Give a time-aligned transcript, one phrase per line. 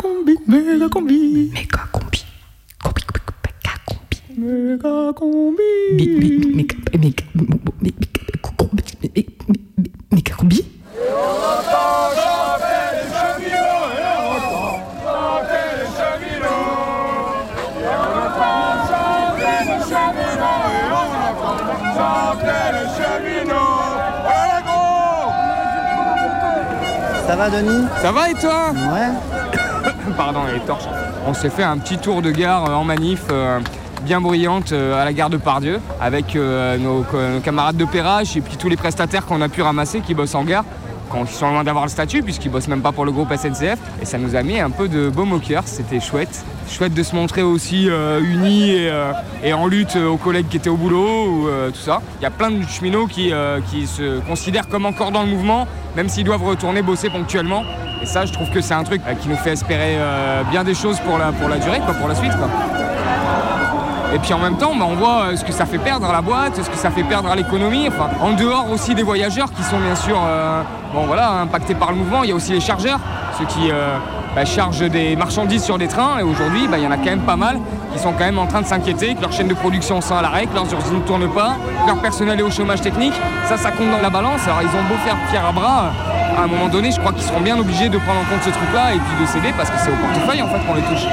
[0.00, 1.50] combi, méga combi.
[1.52, 2.24] Méga combi.
[2.82, 4.16] Combi, combi, méga combi.
[4.38, 5.62] Méga combi.
[5.96, 7.24] Méga, méga,
[10.12, 10.64] méga combi.
[27.26, 29.29] Ça va Denis Ça va et toi Ouais.
[31.26, 33.22] On s'est fait un petit tour de gare euh, en manif.
[33.30, 33.58] euh,
[34.02, 37.04] bien bruyante euh, à la gare de Pardieu avec nos,
[37.44, 40.44] camarades de Perrache et puis tous les prestataires qu'on a pu ramasser qui bossent en
[40.44, 40.64] gare
[41.10, 43.78] quand ils sont loin d'avoir le statut puisqu'ils bossent même pas pour le groupe SNCF
[44.00, 46.44] et ça nous a mis un peu de baume au cœur, c'était chouette.
[46.68, 47.88] Chouette de se montrer aussi
[48.22, 48.88] unis
[49.42, 52.00] et, en lutte aux collègues qui étaient au boulot ou tout ça.
[52.20, 53.32] Il y a plein de cheminots qui
[53.86, 57.64] se considèrent comme encore dans le mouvement même s'ils doivent retourner bosser ponctuellement
[58.02, 60.64] et ça je trouve que c'est un truc euh, qui nous fait espérer euh, bien
[60.64, 62.32] des choses pour la, pour la durée, quoi, pour la suite.
[64.12, 66.12] Et puis en même temps, bah, on voit euh, ce que ça fait perdre à
[66.12, 67.88] la boîte, ce que ça fait perdre à l'économie.
[67.88, 70.18] Enfin, en dehors aussi des voyageurs qui sont bien sûr
[70.92, 72.98] bon, voilà, impactés par le mouvement, il y a aussi les chargeurs,
[73.38, 73.70] ceux qui
[74.34, 76.18] bah, chargent des marchandises sur des trains.
[76.18, 77.58] Et aujourd'hui, bah, il y en a quand même pas mal
[77.92, 80.22] qui sont quand même en train de s'inquiéter que leur chaîne de production sont à
[80.22, 83.14] l'arrêt, que leurs usines ne tournent pas, que leur personnel est au chômage technique.
[83.46, 84.42] Ça, ça compte dans la balance.
[84.46, 85.92] Alors ils ont beau faire pierre à bras.
[86.36, 88.50] À un moment donné, je crois qu'ils seront bien obligés de prendre en compte ce
[88.50, 91.06] truc-là et puis de céder parce que c'est au portefeuille en fait qu'on les touche.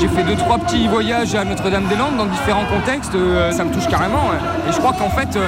[0.00, 3.86] J'ai fait deux trois petits voyages à Notre-Dame-des-Landes dans différents contextes, euh, ça me touche
[3.86, 4.30] carrément.
[4.66, 5.46] Et je crois qu'en fait, euh,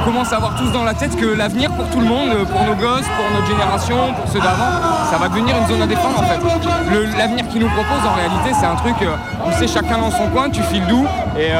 [0.00, 2.44] on commence à avoir tous dans la tête que l'avenir pour tout le monde, euh,
[2.44, 4.72] pour nos gosses, pour notre génération, pour ceux d'avant,
[5.10, 6.38] ça va devenir une zone à défendre en fait.
[7.16, 10.50] L'avenir qu'ils nous proposent en réalité, c'est un truc où c'est chacun dans son coin,
[10.50, 11.06] tu files doux
[11.38, 11.50] et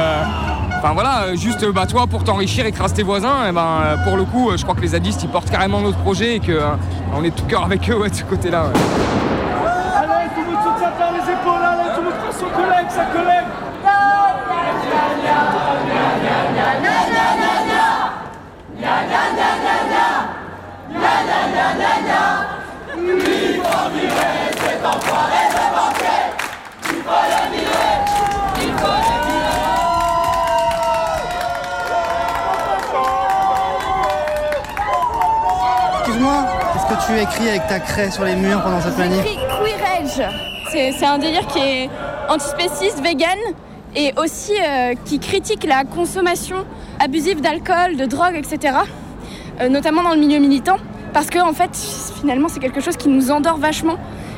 [0.81, 4.23] Enfin voilà, juste bah, toi pour t'enrichir, écraser tes voisins, et ben, euh, pour le
[4.23, 7.43] coup, je crois que les zadistes ils portent carrément notre projet et qu'on est tout
[7.43, 8.67] cœur avec eux ouais, de ce côté-là.
[8.67, 11.89] Allez, tout le monde se tient par les épaules, allez,
[12.49, 13.45] le collègue, sa collègue.
[35.99, 39.23] Excuse-moi, qu'est-ce que tu écris avec ta craie sur les murs pendant cette manif
[40.71, 41.89] c'est un délire qui est
[42.29, 43.37] antispéciste, vegan
[43.95, 46.57] et aussi euh, qui critique la consommation
[46.99, 48.77] abusive d'alcool, de drogue, etc.
[49.59, 50.77] euh, notamment dans le milieu militant.
[51.13, 51.71] Parce que en fait,
[52.19, 53.95] finalement, c'est quelque chose qui nous endort vachement.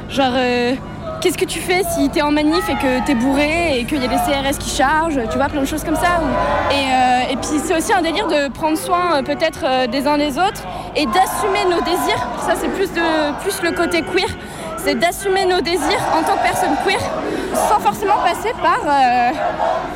[0.09, 0.73] Genre, euh,
[1.19, 4.05] qu'est-ce que tu fais si t'es en manif et que t'es bourré et qu'il y
[4.05, 6.21] a des CRS qui chargent, tu vois, plein de choses comme ça.
[6.71, 10.63] Et, puis c'est aussi un délire de prendre soin peut-être des uns des autres
[10.95, 12.27] et d'assumer nos désirs.
[12.45, 12.89] Ça, c'est plus
[13.63, 14.27] le côté queer.
[14.83, 16.99] C'est d'assumer nos désirs en tant que personne queer
[17.53, 19.31] sans forcément passer par, euh,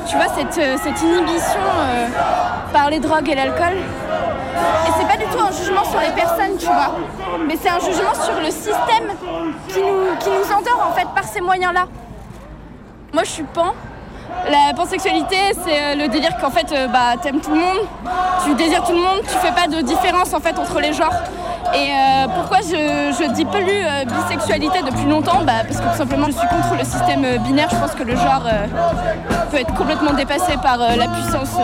[0.08, 2.08] tu vois, cette, euh, cette inhibition euh,
[2.72, 3.74] par les drogues et l'alcool.
[3.74, 6.96] Et c'est pas du tout un jugement sur les personnes, tu vois.
[7.48, 9.10] Mais c'est un jugement sur le système
[9.70, 11.86] qui nous, qui nous endort en fait par ces moyens-là.
[13.12, 13.74] Moi je suis pan.
[14.50, 17.88] La pansexualité, c'est le délire qu'en fait, bah, t'aimes tout le monde,
[18.44, 21.14] tu désires tout le monde, tu fais pas de différence en fait entre les genres.
[21.74, 25.42] Et euh, pourquoi je, je dis plus euh, bisexualité depuis longtemps?
[25.44, 27.68] Bah, Parce que tout simplement, je suis contre le système euh, binaire.
[27.72, 28.44] Je pense que le genre
[29.52, 31.58] peut être complètement dépassé par la puissance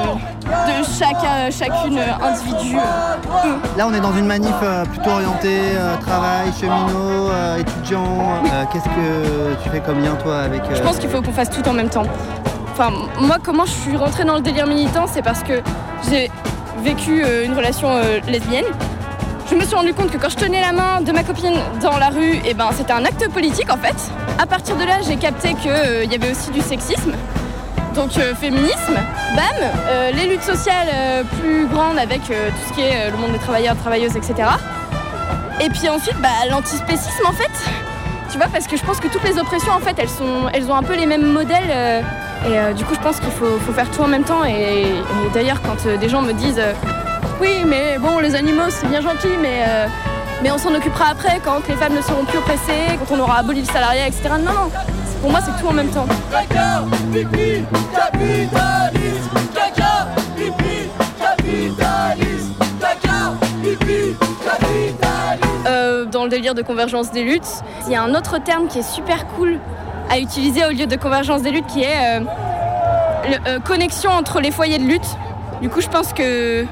[0.46, 2.76] de chacun, chacune individu.
[3.78, 4.56] Là, on est dans une manif
[4.92, 7.30] plutôt orientée travail, cheminot,
[7.60, 8.42] étudiant.
[8.72, 10.62] Qu'est-ce que tu fais comme lien, toi, avec.
[10.74, 12.06] Je pense qu'il faut qu'on fasse tout en même temps.
[12.74, 15.62] Enfin, moi, comment je suis rentrée dans le délire militant, c'est parce que
[16.10, 16.30] j'ai
[16.84, 17.90] vécu une relation
[18.28, 18.66] lesbienne.
[19.52, 21.98] Je me suis rendu compte que quand je tenais la main de ma copine dans
[21.98, 23.96] la rue, eh ben, c'était un acte politique en fait.
[24.42, 27.12] À partir de là, j'ai capté qu'il y avait aussi du sexisme.
[27.94, 28.96] Donc euh, féminisme,
[29.36, 29.44] bam,
[29.90, 33.18] euh, les luttes sociales euh, plus grandes avec euh, tout ce qui est euh, le
[33.18, 34.36] monde des travailleurs, travailleuses, etc.
[35.60, 37.52] Et puis ensuite, bah, l'antispécisme en fait.
[38.32, 40.72] Tu vois, parce que je pense que toutes les oppressions, en fait, elles, sont, elles
[40.72, 41.70] ont un peu les mêmes modèles.
[41.70, 42.02] euh,
[42.48, 44.46] et euh, du coup, je pense qu'il faut, faire tout en même temps.
[44.46, 46.74] Et, et d'ailleurs, quand euh, des gens me disent euh,
[47.42, 49.88] Oui, mais bon, les animaux, c'est bien gentil, mais, euh,
[50.44, 53.40] mais on s'en occupera après, quand les femmes ne seront plus oppressées, quand on aura
[53.40, 54.30] aboli le salariat, etc.
[54.40, 54.72] Non, non.
[55.22, 56.06] Pour moi, c'est tout en même temps.
[56.32, 59.40] Caca, pipi, capitalisme.
[59.56, 60.90] Caca, pipi,
[61.20, 62.54] capitalisme.
[62.80, 63.34] Caca,
[63.64, 65.48] pipi, capitalisme.
[65.68, 68.80] Euh, dans le délire de convergence des luttes, il y a un autre terme qui
[68.80, 69.60] est super cool
[70.12, 72.20] à utiliser au lieu de convergence des luttes qui est euh,
[73.30, 75.18] le- euh, connexion entre les foyers de lutte.
[75.62, 76.66] Du coup, je pense que.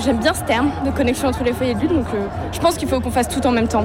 [0.00, 2.76] J'aime bien ce terme de connexion entre les foyers de lutte, donc euh, je pense
[2.76, 3.84] qu'il faut qu'on fasse tout en même temps.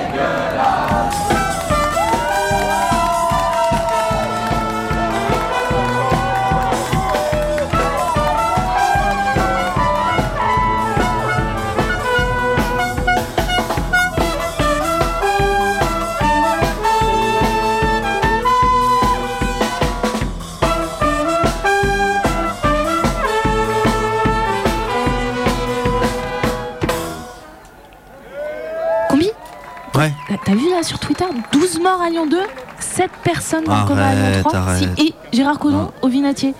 [30.81, 32.39] là sur Twitter 12 morts à Lyon 2
[32.79, 34.89] 7 personnes dans le coma à Lyon Arrête, 3 arrête.
[34.97, 35.91] Si, Et Gérard Collomb Non.
[36.01, 36.53] au Vinatier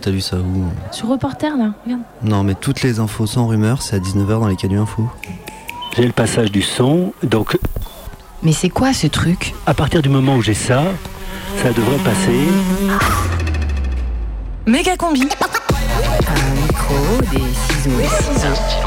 [0.00, 2.02] T'as lu ça où Sur Reporter là, regarde.
[2.22, 5.08] Non, mais toutes les infos sans rumeur, c'est à 19h dans les Canu Info.
[5.96, 7.58] J'ai le passage du son, donc
[8.44, 9.54] Mais c'est quoi ce truc?
[9.66, 10.82] à partir du moment où j'ai ça,
[11.62, 12.38] ça devrait passer.
[14.66, 16.94] Méga combi Un micro,
[17.32, 17.90] des ciseaux,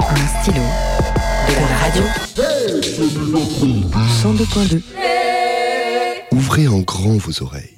[0.09, 0.61] un stylo,
[1.47, 2.03] de la radio.
[4.23, 4.81] 102.2
[6.31, 7.77] Ouvrez en grand vos oreilles.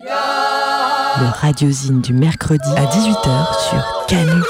[0.00, 4.42] Le radiosine du mercredi à 18h sur Canu.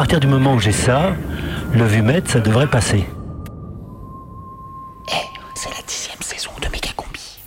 [0.00, 1.14] Partir du moment où j'ai ça,
[1.74, 3.06] le vumètre, ça devrait passer.
[5.54, 7.38] C'est la dixième saison de Méga combi.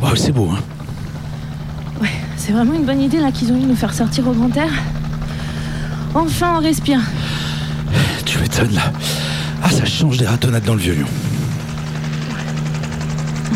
[0.00, 2.06] Waouh, c'est beau, hein.
[2.38, 4.56] C'est vraiment une bonne idée là qu'ils ont eu de nous faire sortir au grand
[4.56, 4.70] air.
[6.14, 7.00] Enfin on respire.
[8.24, 8.92] Tu m'étonnes là.
[9.62, 11.06] Ah, ça change des ratonnades dans le vieux lion.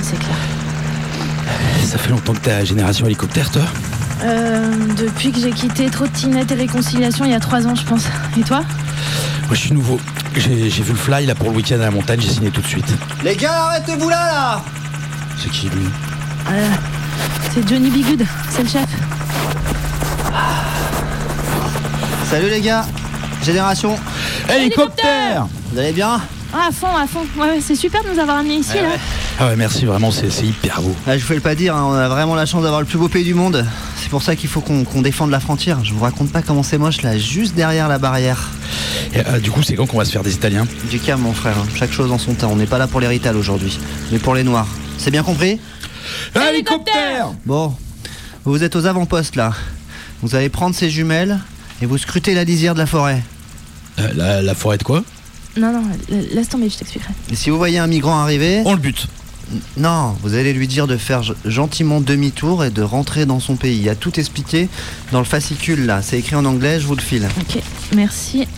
[0.02, 0.36] C'est clair.
[1.84, 3.62] Ça fait longtemps que t'es à la génération hélicoptère, toi
[4.22, 8.04] Euh, depuis que j'ai quitté Trottinette et Réconciliation il y a 3 ans je pense.
[8.38, 8.60] Et toi
[9.46, 10.00] Moi, je suis nouveau.
[10.36, 10.52] J'ai
[10.82, 12.86] vu le fly là pour le week-end à la montagne, j'ai signé tout de suite.
[13.22, 14.64] Les gars, arrêtez-vous là, là
[15.38, 15.86] C'est qui lui
[16.50, 16.68] Euh,
[17.54, 18.86] C'est Johnny Bigood, c'est le chef.
[22.34, 22.84] Salut les gars
[23.44, 23.96] Génération,
[24.52, 26.20] Hélicoptère vous allez bien?
[26.52, 27.24] Ah à fond, à fond.
[27.38, 28.88] Ouais, c'est super de nous avoir amenés ici là.
[29.38, 30.96] Ah ouais, merci, vraiment, c'est c'est hyper beau.
[31.06, 32.88] Ah, Je vous fais le pas dire, hein, on a vraiment la chance d'avoir le
[32.88, 33.64] plus beau pays du monde.
[34.02, 35.84] C'est pour ça qu'il faut qu'on qu'on défende la frontière.
[35.84, 38.50] Je vous raconte pas comment c'est moche là, juste derrière la barrière.
[39.14, 40.66] Et, euh, du coup, c'est quand qu'on va se faire des Italiens?
[40.90, 41.66] Du calme mon frère, hein.
[41.76, 42.50] chaque chose en son temps.
[42.50, 43.78] On n'est pas là pour les Rital aujourd'hui,
[44.10, 44.66] mais pour les Noirs.
[44.98, 45.60] C'est bien compris?
[46.34, 47.76] Hélicoptère Bon,
[48.44, 49.52] vous êtes aux avant-postes là.
[50.20, 51.38] Vous allez prendre ces jumelles
[51.84, 53.22] et vous scrutez la lisière de la forêt.
[53.98, 55.04] Euh, la, la forêt de quoi
[55.58, 55.82] Non, non,
[56.32, 57.12] laisse tomber, je t'expliquerai.
[57.30, 59.06] Et si vous voyez un migrant arriver, On le bute.
[59.76, 63.76] non, vous allez lui dire de faire gentiment demi-tour et de rentrer dans son pays.
[63.76, 64.70] Il y a tout expliqué
[65.12, 66.00] dans le fascicule là.
[66.00, 67.28] C'est écrit en anglais, je vous le file.
[67.38, 67.60] Ok,
[67.94, 68.48] merci.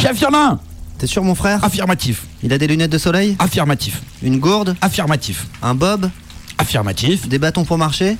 [0.00, 0.60] J'affirme un
[0.98, 2.22] T'es sûr mon frère Affirmatif.
[2.44, 4.00] Il a des lunettes de soleil Affirmatif.
[4.22, 5.46] Une gourde Affirmatif.
[5.60, 6.08] Un bob
[6.56, 7.26] Affirmatif.
[7.26, 8.16] Des bâtons pour marcher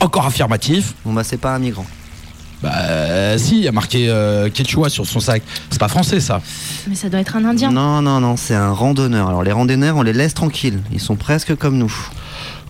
[0.00, 0.94] Encore affirmatif.
[1.04, 1.84] Bon bah c'est pas un migrant.
[2.62, 5.42] Bah euh, si, il y a marqué euh, Quechua sur son sac.
[5.70, 6.42] C'est pas français ça.
[6.86, 7.70] Mais ça doit être un Indien.
[7.72, 9.28] Non, non, non, c'est un randonneur.
[9.28, 10.80] Alors les randonneurs, on les laisse tranquilles.
[10.92, 11.92] Ils sont presque comme nous.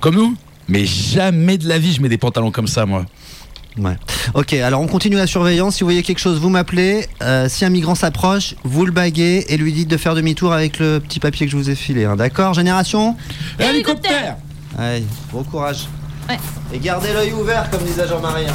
[0.01, 0.37] Comme nous
[0.69, 3.05] Mais jamais de la vie je mets des pantalons comme ça moi.
[3.79, 3.97] Ouais.
[4.35, 5.77] Ok, alors on continue la surveillance.
[5.77, 7.07] Si vous voyez quelque chose, vous m'appelez.
[7.23, 10.79] Euh, si un migrant s'approche, vous le baguez et lui dites de faire demi-tour avec
[10.79, 12.05] le petit papier que je vous ai filé.
[12.05, 12.17] hein.
[12.17, 13.17] D'accord, génération?
[13.59, 14.37] Hélicoptère
[14.79, 15.89] Allez, bon courage.
[16.29, 16.39] Ouais.
[16.73, 18.47] Et gardez l'œil ouvert, comme disait Jean-Marie.
[18.47, 18.53] hein.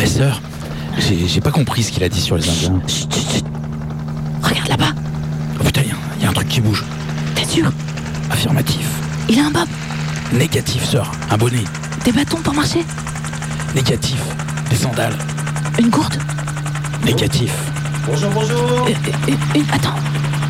[0.00, 0.40] Eh sœur,
[0.98, 2.80] j'ai pas compris ce qu'il a dit sur les Indiens.
[4.42, 4.92] Regarde là-bas,
[5.60, 6.84] Oh putain, il y a- il y, a un truc qui bouge.
[7.34, 7.70] t'es sûr?
[8.30, 8.86] Affirmatif.
[9.28, 9.66] Il a un bob,
[10.32, 11.10] Négatif, sœur.
[11.30, 11.64] Un bonnet.
[12.04, 12.84] des bâtons pour marcher,
[13.74, 14.20] Négatif.
[14.70, 15.16] Des sandales.
[15.78, 16.16] une gourde?
[17.04, 17.52] Négatif.
[18.06, 18.58] Bonjour, bonjour.
[18.86, 18.90] Euh,
[19.28, 19.94] euh, euh, attends,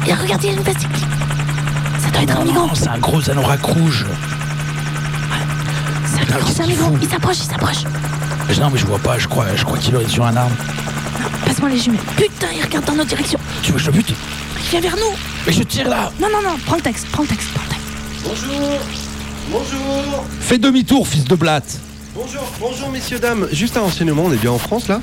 [0.06, 0.88] et regardez, il y a une plastique.
[2.02, 2.66] Ça doit être un migrant.
[2.66, 4.06] non, c'est un gros anorak rouge.
[6.04, 6.92] C'est un Non, migrant, qu'est-ce c'est un qu'il migrant.
[7.02, 7.84] Il s'approche, il s'approche.
[8.56, 10.56] Non, mais je vois pas, je crois, je crois qu'il est sur un arbre.
[11.46, 12.00] Passe-moi les jumelles.
[12.16, 13.38] Putain, il regarde dans notre direction.
[13.62, 14.12] Tu veux que je le bute?
[14.56, 15.16] Il vient vers nous.
[15.46, 17.68] Mais je tire là Non, non, non, prends le texte, prends le texte, prends le
[17.70, 17.86] texte.
[18.24, 18.80] Bonjour
[19.52, 21.78] Bonjour Fais demi-tour, fils de blatte
[22.14, 23.46] Bonjour, bonjour messieurs, dames.
[23.52, 25.00] Juste un renseignement, on est bien en France là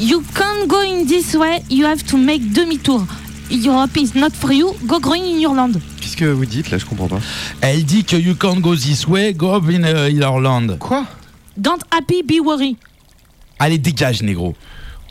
[0.00, 3.04] You can't go in this way, you have to make demi-tour.
[3.50, 5.72] Europe is not for you, go growing in your land.
[6.00, 6.78] Qu'est-ce que vous dites là?
[6.78, 7.20] Je comprends pas.
[7.60, 10.78] Elle dit que you can't go this way, go up in uh, Ireland.
[10.78, 11.04] Quoi?
[11.56, 12.76] Don't happy, be worry.
[13.58, 14.54] Allez, dégage, négro.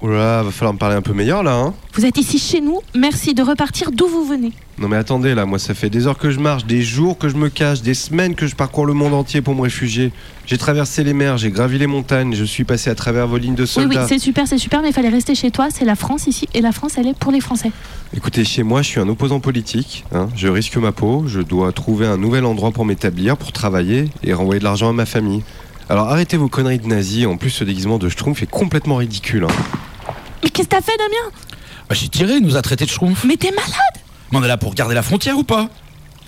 [0.01, 2.37] Oh là là, va falloir me parler un peu meilleur là, hein Vous êtes ici
[2.37, 4.51] chez nous, merci de repartir d'où vous venez.
[4.77, 7.29] Non mais attendez là, moi ça fait des heures que je marche, des jours que
[7.29, 10.11] je me cache, des semaines que je parcours le monde entier pour me réfugier.
[10.45, 13.55] J'ai traversé les mers, j'ai gravi les montagnes, je suis passé à travers vos lignes
[13.55, 14.07] de Oui, oui, soldats.
[14.09, 16.59] c'est super, c'est super, mais il fallait rester chez toi, c'est la France ici, et
[16.59, 17.71] la France, elle est pour les Français.
[18.13, 20.27] Écoutez, chez moi je suis un opposant politique, hein.
[20.35, 24.33] je risque ma peau, je dois trouver un nouvel endroit pour m'établir, pour travailler et
[24.33, 25.43] renvoyer de l'argent à ma famille.
[25.93, 29.43] Alors arrêtez vos conneries de nazis, en plus ce déguisement de schtroumpf est complètement ridicule.
[29.43, 30.13] hein.
[30.43, 31.31] Mais qu'est-ce que t'as fait, Damien?
[31.87, 33.23] Bah, j'ai tiré, il nous a traité de schtroumpf.
[33.25, 33.69] Mais t'es malade
[34.31, 35.69] Mais on est là pour garder la frontière ou pas?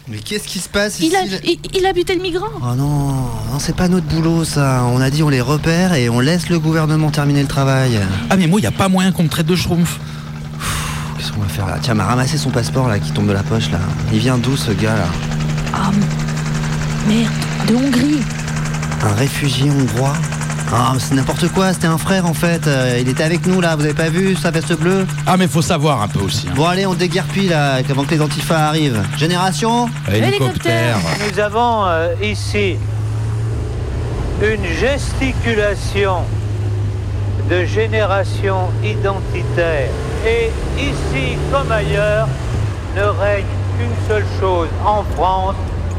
[0.08, 2.86] Mais qu'est-ce qui se passe ici il a, il, il buté le migrant Oh non,
[2.86, 4.84] non c'est pas notre boulot ça.
[4.84, 8.00] On a dit on les repère et on laisse le gouvernement terminer le travail.
[8.30, 10.00] Ah, mais moi, y a pas moyen qu'on me traite de schtroumpf.
[11.18, 11.80] Qu'est-ce qu'on va faire là?
[11.82, 13.80] Tiens, m'a ramassé son passeport là qui tombe de la poche là.
[14.14, 15.08] Il vient d'où ce gars là?
[15.74, 15.90] Ah,
[17.08, 17.34] merde,
[17.68, 18.20] de Hongrie.
[19.06, 20.14] Un réfugié hongrois
[20.74, 22.66] Ah, c'est n'importe quoi, c'était un frère en fait.
[22.68, 25.06] Euh, il était avec nous là, vous avez pas vu sa veste bleue?
[25.28, 26.48] Ah, mais faut savoir un peu aussi.
[26.50, 26.54] hein.
[26.56, 29.02] Bon, allez, on déguerpille là avant que les antifas arrivent.
[29.18, 30.98] Génération Hélicoptère.
[31.32, 32.78] Nous avons euh, ici
[34.42, 36.18] une gesticulation
[37.50, 39.90] de génération identitaire.
[40.26, 42.28] Et ici comme ailleurs,
[42.98, 43.46] ne règne
[43.78, 45.56] qu'une seule chose en France,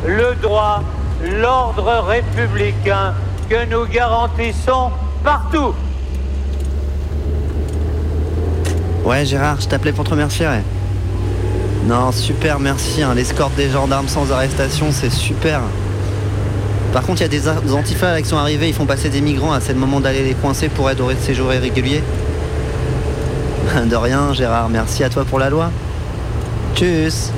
[0.07, 0.83] le droit,
[1.25, 3.15] l'ordre républicain
[3.49, 4.91] que nous garantissons
[5.23, 5.75] partout.
[9.05, 10.47] Ouais, Gérard, je t'appelais pour te remercier.
[11.87, 13.03] Non, super, merci.
[13.03, 13.15] hein.
[13.15, 15.61] L'escorte des gendarmes sans arrestation, c'est super.
[16.93, 19.57] Par contre, il y a des, antifas qui sont arrivés, ils font passer des migrants.
[19.61, 22.03] C'est le moment d'aller les coincer pour aide au séjour irrégulier.
[23.87, 24.69] De rien, Gérard.
[24.69, 25.71] Merci à toi pour la loi.
[26.75, 27.33] Tchuss.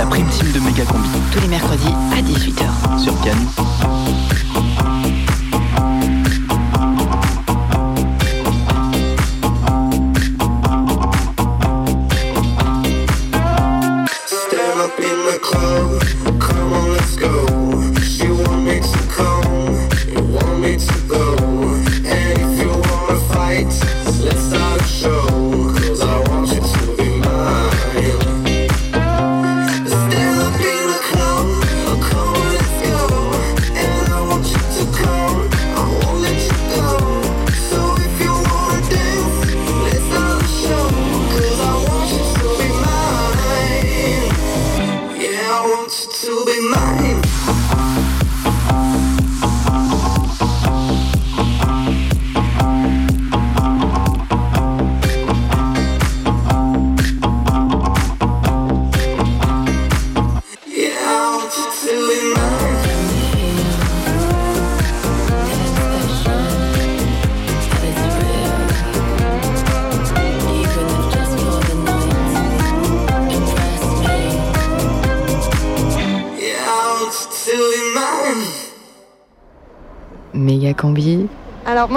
[0.00, 2.98] La prime team de Méga Combi Tous les mercredis à 18h.
[2.98, 4.29] sur Cannes.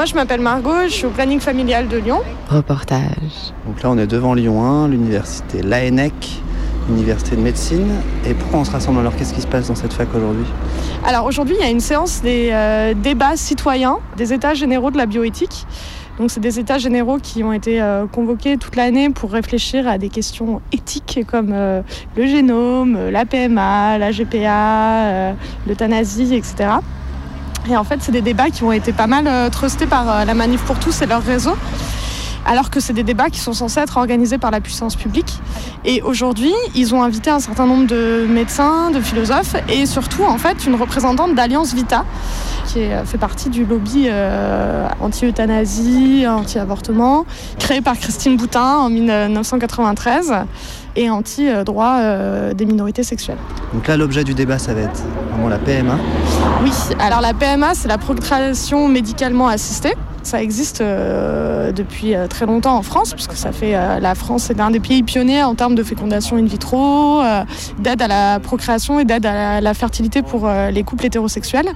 [0.04, 2.20] Moi je m'appelle Margot, je suis au planning familial de Lyon.
[2.50, 3.54] reportage.
[3.66, 6.14] Donc là, on est devant Lyon 1, l'université l'ANEC,
[6.90, 7.88] université de médecine.
[8.28, 9.16] Et pourquoi on se rassemble alors?
[9.16, 10.44] Qu'est-ce qui se passe dans cette fac aujourd'hui?
[11.06, 14.98] Alors aujourd'hui il y a une séance des euh, débats citoyens des états généraux de
[14.98, 15.66] la bioéthique.
[16.20, 19.98] Donc c'est des états généraux qui ont été euh, convoqués toute l'année pour réfléchir à
[19.98, 21.82] des questions éthiques comme euh,
[22.18, 25.34] le génome, la PMA, la GPA, euh,
[25.66, 26.72] l'euthanasie, etc.
[27.70, 30.26] Et en fait c'est des débats qui ont été pas mal euh, trustés par euh,
[30.26, 31.56] la Manif pour tous et leur réseau.
[32.46, 35.40] Alors que c'est des débats qui sont censés être organisés par la puissance publique.
[35.86, 40.38] Et aujourd'hui, ils ont invité un certain nombre de médecins, de philosophes et surtout en
[40.38, 42.06] fait une représentante d'Alliance Vita
[42.66, 47.26] qui est- fait partie du lobby euh, anti-euthanasie, anti-avortement,
[47.60, 50.34] créé par Christine Boutin en 1993
[50.96, 53.38] et anti-droit euh, des minorités sexuelles.
[53.74, 55.96] Donc là, l'objet du débat, ça va être vraiment la PMA.
[56.64, 59.94] Oui, alors la PMA, c'est la procréation médicalement assistée.
[60.24, 64.50] Ça existe euh, depuis euh, très longtemps en France, puisque ça fait euh, la France
[64.50, 67.22] est un des pays pionniers en termes de fécondation in vitro,
[67.78, 71.70] d'aide à la procréation et d'aide à la, fertilité pour les couples hétérosexuels.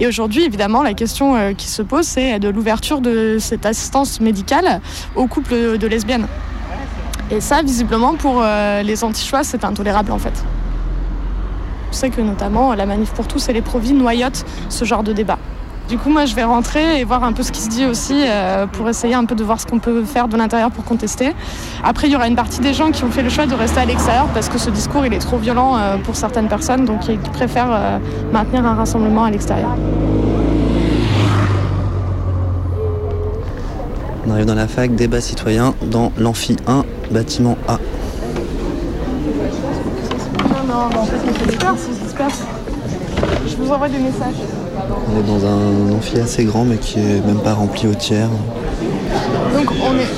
[0.00, 4.80] Et aujourd'hui, évidemment, la question qui se pose, c'est de l'ouverture de cette assistance médicale
[5.16, 6.26] aux couples de lesbiennes.
[7.30, 8.42] Et ça, visiblement, pour
[8.84, 10.44] les anti-choix, c'est intolérable en fait.
[11.90, 15.12] Je sais que notamment la Manif pour tous et les Provis noyotent ce genre de
[15.12, 15.38] débat.
[15.88, 18.14] Du coup, moi, je vais rentrer et voir un peu ce qui se dit aussi
[18.14, 21.32] euh, pour essayer un peu de voir ce qu'on peut faire de l'intérieur pour contester.
[21.82, 23.80] Après, il y aura une partie des gens qui ont fait le choix de rester
[23.80, 27.08] à l'extérieur parce que ce discours, il est trop violent euh, pour certaines personnes, donc
[27.08, 27.98] ils préfèrent euh,
[28.32, 29.70] maintenir un rassemblement à l'extérieur.
[34.26, 37.78] On arrive dans la fac, débat citoyen, dans l'amphi 1, bâtiment A.
[40.50, 42.57] Non, non, en fait, on c'est ce qui se passe.
[43.48, 44.34] Je vous envoie des messages.
[45.12, 48.28] On est dans un amphi assez grand, mais qui est même pas rempli au tiers.
[49.54, 50.08] Donc, on est,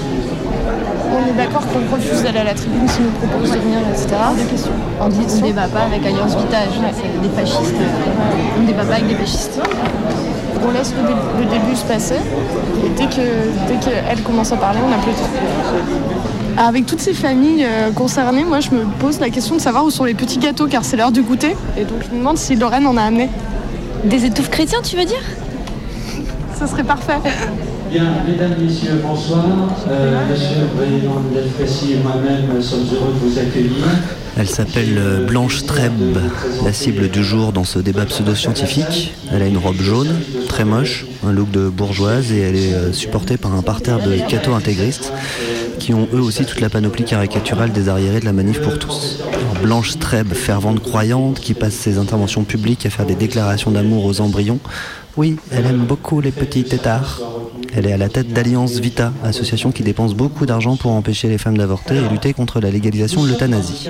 [1.13, 4.09] on est d'accord qu'on refuse d'aller à la tribune si nous propose de venir, etc.
[4.37, 4.73] Des questions.
[5.01, 7.75] On dit qu'on ne débat pas avec Alliance Vitage, c'est des fascistes.
[8.59, 9.61] On ne débat pas avec des fascistes.
[10.67, 12.17] On laisse le, dé- le début se passer
[12.85, 13.23] et dès que
[13.67, 15.19] dès qu'elle commence à parler, on applaudit.
[16.57, 19.91] Avec toutes ces familles euh, concernées, moi je me pose la question de savoir où
[19.91, 21.57] sont les petits gâteaux car c'est l'heure du goûter.
[21.77, 23.29] Et donc je me demande si Lorraine en a amené.
[24.05, 25.23] Des étouffes chrétiens, tu veux dire?
[26.59, 27.19] Ce serait parfait.
[27.91, 29.45] Bien, mesdames, messieurs, bonsoir.
[29.89, 33.85] Euh, monsieur Président Delfassi et moi-même sommes heureux de vous accueillir.
[34.39, 35.93] Elle s'appelle euh, Blanche Treb,
[36.65, 39.15] la cible du jour dans ce débat pseudo-scientifique.
[39.33, 43.37] Elle a une robe jaune, très moche, un look de bourgeoise et elle est supportée
[43.37, 45.13] par un parterre de cathos intégristes
[45.81, 49.19] qui ont eux aussi toute la panoplie caricaturale des arriérés de la manif pour tous.
[49.63, 54.21] Blanche Treb, fervente croyante qui passe ses interventions publiques à faire des déclarations d'amour aux
[54.21, 54.61] embryons.
[55.17, 57.21] Oui, elle aime beaucoup les petits têtards.
[57.75, 61.39] Elle est à la tête d'Alliance Vita, association qui dépense beaucoup d'argent pour empêcher les
[61.39, 63.89] femmes d'avorter et lutter contre la légalisation de l'euthanasie.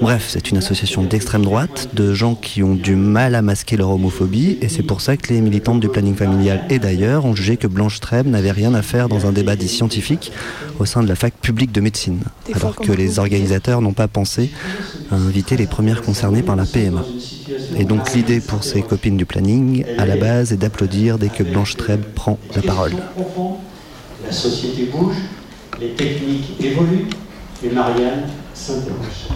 [0.00, 3.90] Bref, c'est une association d'extrême droite, de gens qui ont du mal à masquer leur
[3.90, 7.56] homophobie, et c'est pour ça que les militantes du planning familial et d'ailleurs ont jugé
[7.56, 10.32] que Blanche Treb n'avait rien à faire dans un débat dit scientifique
[10.78, 12.20] au sein de la fac publique de médecine,
[12.52, 14.50] alors que les organisateurs n'ont pas pensé
[15.10, 17.04] à inviter les premières concernées par la PMA.
[17.76, 21.42] Et donc l'idée pour ces copines du planning, à la base, est d'applaudir dès que
[21.42, 22.92] Blanche Treb prend la parole.
[24.24, 25.16] La société bouge,
[25.80, 27.06] les techniques évoluent
[27.64, 29.28] et Marianne s'interroge.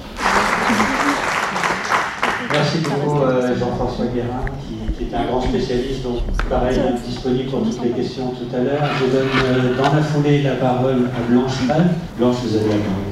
[2.53, 6.18] Merci beaucoup euh, Jean-François Guérin qui, qui est un grand spécialiste, donc
[6.49, 8.83] pareil, disponible pour toutes les questions tout à l'heure.
[8.99, 11.90] Je donne euh, dans la foulée la parole à Blanche Pal.
[12.18, 13.11] Blanche, vous avez la parole.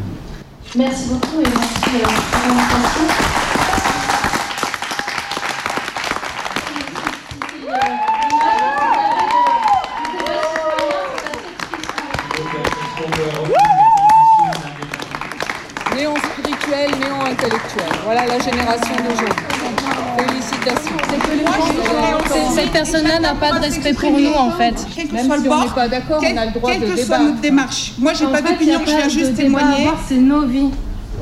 [0.76, 3.37] Merci beaucoup et merci de la présentation.
[23.20, 24.74] N'a pas de respect pour nous en fait.
[24.94, 25.74] Quel que soit le bord,
[26.20, 27.92] quel- quelle que soit notre démarche.
[27.98, 29.88] Moi, j'ai pas d'opinion, a je viens juste de témoigner.
[30.08, 30.70] C'est nos vies.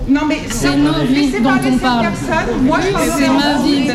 [0.09, 2.07] Non, mais c'est nos vies dont on parle.
[2.63, 2.79] Moi,
[3.19, 3.89] c'est ma vie.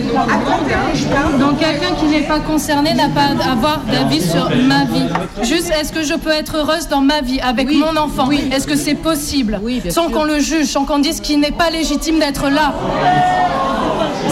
[1.39, 5.07] Donc quelqu'un qui n'est pas concerné n'a pas à avoir d'avis sur ma vie.
[5.43, 8.29] Juste, est-ce que je peux être heureuse dans ma vie avec mon enfant?
[8.31, 9.61] Est-ce que c'est possible?
[9.89, 12.73] Sans qu'on le juge, sans qu'on dise qu'il n'est pas légitime d'être là.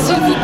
[0.06, 0.39] S'il vous plaît.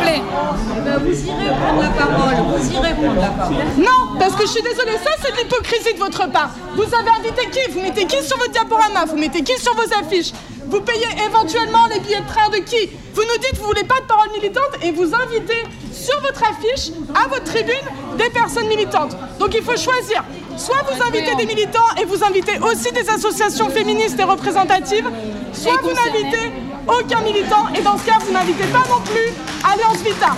[0.98, 2.34] Vous irez prendre la parole.
[2.58, 2.82] Vous
[3.20, 3.54] la parole.
[3.78, 6.50] Non, parce que je suis désolée, ça c'est de l'hypocrisie de votre part.
[6.74, 7.70] Vous avez invité qui?
[7.72, 9.04] Vous mettez qui sur votre diaporama?
[9.06, 10.32] Vous mettez qui sur vos affiches?
[10.68, 12.90] Vous payez éventuellement les billets de train de qui?
[13.14, 16.42] Vous nous dites que vous voulez pas de parole militante et vous invitez sur votre
[16.42, 17.74] affiche, à votre tribune,
[18.18, 19.16] des personnes militantes.
[19.38, 20.24] Donc il faut choisir.
[20.56, 25.08] Soit vous invitez des militants et vous invitez aussi des associations féministes et représentatives,
[25.52, 26.50] soit vous n'invitez
[26.88, 29.32] aucun militant et dans ce cas vous n'invitez pas non plus
[29.62, 30.36] Alliance Vita.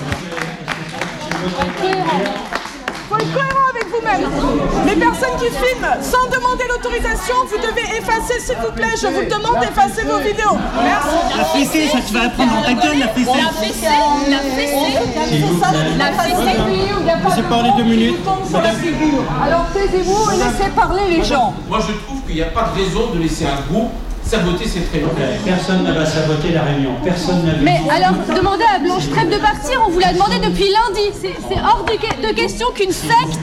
[3.08, 4.28] Faut être cohérent avec vous-même.
[4.86, 8.96] Les personnes qui filment sans demander l'autorisation, vous devez effacer, s'il vous plaît.
[9.00, 10.58] Je vous demande d'effacer vos vidéos.
[10.82, 11.16] Merci.
[11.36, 13.30] La fessée, ça tu vas la prendre dans ta gueule, la fessée.
[13.36, 13.86] La fessée,
[14.28, 14.98] la fessée.
[15.98, 18.16] La figure, il n'y a pas Laissez de parler mots deux minutes.
[19.42, 21.54] Alors taisez-vous et laissez parler les gens.
[21.68, 23.92] Moi, je trouve qu'il n'y a pas de raison de laisser un groupe
[24.28, 25.08] saboter cette réunion.
[25.44, 26.92] Personne ne va saboter la réunion.
[27.02, 27.64] Personne n'a vu.
[27.64, 31.08] Mais alors, demandez à Blanche Trèbe de partir, on vous l'a demandé depuis lundi.
[31.20, 33.40] C'est hors de, que- de question qu'une secte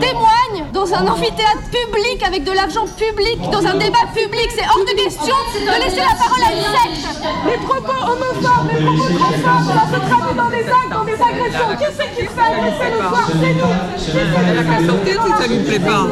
[0.00, 4.48] témoigne dans un amphithéâtre public avec de l'argent public, dans un débat public.
[4.56, 7.06] C'est hors de question de laisser la parole à une secte.
[7.46, 11.70] Les propos homophobes, les propos transphobes, ça se traduit dans des actes, dans des agressions.
[11.78, 14.86] Qui c'est qui fait agresser le soir C'est nous.
[14.88, 16.06] Sortir si ça lui plaît pas.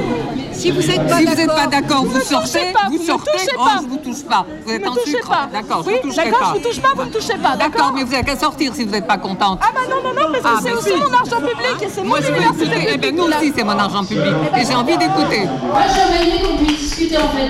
[0.53, 2.99] Si vous êtes pas si vous n'êtes pas d'accord, vous vous sortez, touchez pas, vous
[2.99, 3.81] vous sortez, touchez oh, pas.
[4.13, 4.47] Touche pas.
[4.67, 5.29] Vous êtes Me en touchez sucre.
[5.29, 5.49] pas.
[5.53, 6.47] D'accord, Oui, je vous toucherai d'accord, pas.
[6.55, 8.85] je vous touche pas, vous me touchez pas, d'accord mais vous n'avez qu'à sortir si
[8.85, 9.61] vous n'êtes pas contente.
[9.63, 10.97] Ah bah non, non, non, parce que Ah, c'est bah aussi si.
[11.01, 12.77] mon argent public et c'est mon Moi, je veux université.
[12.77, 13.17] Eh ben, publique.
[13.17, 14.35] nous aussi, c'est mon argent public.
[14.59, 15.43] Et j'ai envie d'écouter.
[15.63, 17.47] Moi, j'aimerais bien qu'on puisse discuter en fait.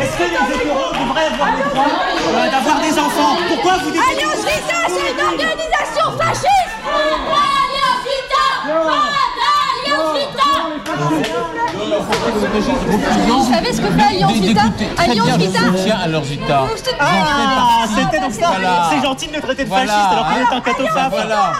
[0.00, 4.00] Est-ce que les écureuils devraient avoir le droit euh, d'avoir des enfants Pourquoi vous dites
[4.00, 10.49] Alliance Vita, c'est une organisation fasciste Alliance Vita Alliance Vita
[13.26, 14.62] Vous savez ce que fait Alliance Vita
[14.98, 16.64] Alliance Vita à leur Vita.
[16.98, 18.48] Ah, c'était donc ça.
[18.48, 18.90] Voilà.
[18.90, 19.86] C'est gentil de me traiter de Voilà.
[19.86, 21.10] fasciste alors qu'on est en catophafe.
[21.10, 21.52] Voilà.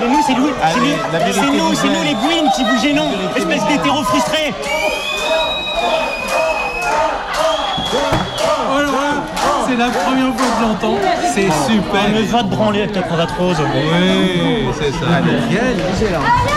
[0.00, 4.02] Mais nous, c'est nous, c'est nous, c'est nous, les Gwyn qui vous gênons, espèce d'hétéros
[4.04, 4.52] frustrés.
[9.68, 10.98] C'est la première fois que je l'entends.
[11.34, 12.02] C'est super.
[12.12, 13.56] Mais va te branler avec ta cravate rose.
[13.60, 15.16] Oui, c'est ça.
[15.16, 16.55] Allez, viens,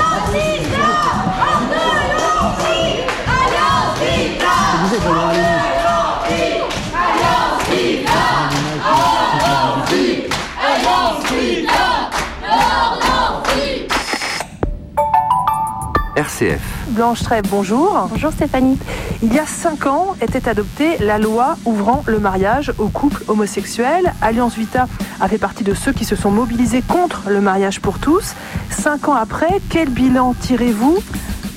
[16.29, 16.61] RCF.
[16.89, 18.07] Blanche Trèbe, bonjour.
[18.11, 18.77] Bonjour Stéphanie.
[19.23, 24.13] Il y a cinq ans était adoptée la loi ouvrant le mariage aux couples homosexuels.
[24.21, 24.87] Alliance Vita
[25.19, 28.35] a fait partie de ceux qui se sont mobilisés contre le mariage pour tous.
[28.69, 30.99] Cinq ans après, quel bilan tirez-vous?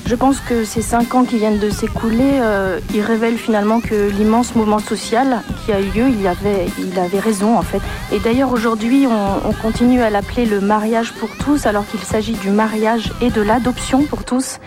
[0.05, 4.09] Je pense que ces cinq ans qui viennent de s'écouler, euh, ils révèlent finalement que
[4.09, 7.81] l'immense mouvement social qui a eu lieu, il, avait, il avait raison en fait.
[8.11, 12.33] Et d'ailleurs aujourd'hui, on, on continue à l'appeler le mariage pour tous, alors qu'il s'agit
[12.33, 14.59] du mariage et de l'adoption pour tous.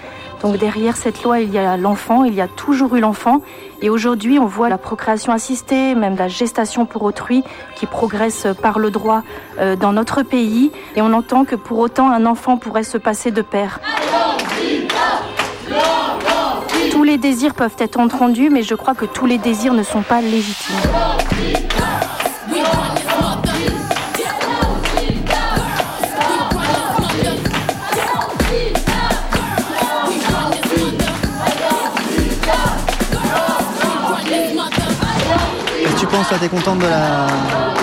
[0.42, 3.40] Donc derrière cette loi, il y a l'enfant, il y a toujours eu l'enfant.
[3.82, 7.42] Et aujourd'hui, on voit la procréation assistée, même la gestation pour autrui,
[7.74, 9.22] qui progresse par le droit
[9.58, 10.72] euh, dans notre pays.
[10.94, 13.80] Et on entend que pour autant, un enfant pourrait se passer de père.
[16.96, 20.00] Tous les désirs peuvent être entendus, mais je crois que tous les désirs ne sont
[20.00, 20.76] pas légitimes.
[35.98, 37.75] Tu penses Toi, t'es contente de la.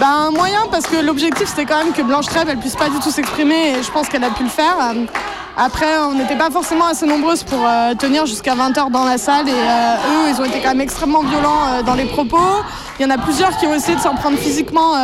[0.00, 2.88] Ben, un moyen parce que l'objectif c'était quand même que Blanche Trèbe elle puisse pas
[2.88, 4.74] du tout s'exprimer et je pense qu'elle a pu le faire.
[4.80, 5.04] Euh,
[5.58, 9.46] Après on n'était pas forcément assez nombreuses pour euh, tenir jusqu'à 20h dans la salle
[9.46, 12.38] et euh, eux ils ont été quand même extrêmement violents dans les propos.
[12.98, 14.94] Il y en a plusieurs qui ont essayé de s'en prendre physiquement,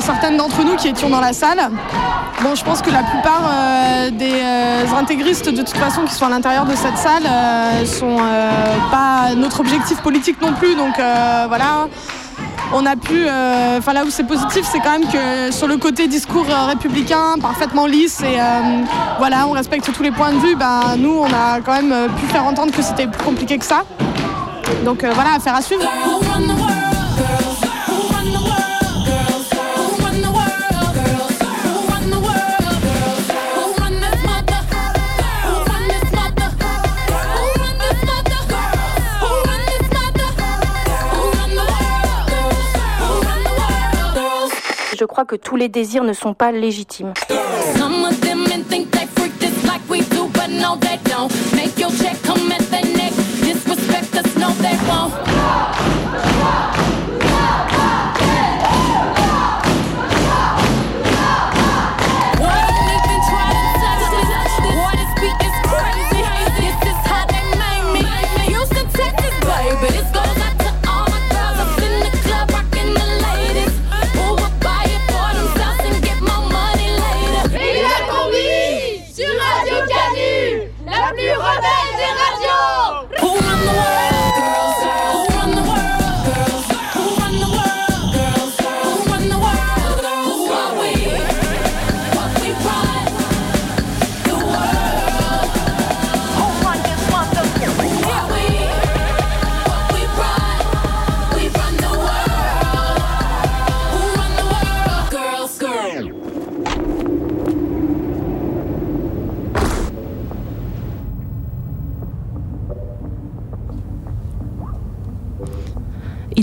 [0.00, 1.70] certaines d'entre nous qui étions dans la salle.
[2.42, 3.50] Bon je pense que la plupart
[4.12, 4.42] des
[4.94, 7.24] intégristes de toute façon qui sont à l'intérieur de cette salle
[7.86, 8.18] sont
[8.90, 11.88] pas notre objectif politique non plus donc voilà
[12.74, 15.76] on a pu, euh, enfin là où c'est positif, c'est quand même que sur le
[15.76, 18.84] côté discours euh, républicain, parfaitement lisse et euh,
[19.18, 20.56] voilà, on respecte tous les points de vue.
[20.56, 23.84] Ben nous, on a quand même pu faire entendre que c'était plus compliqué que ça.
[24.84, 25.82] Donc voilà, affaire à suivre.
[45.12, 47.12] Crois que tous les désirs ne sont pas légitimes.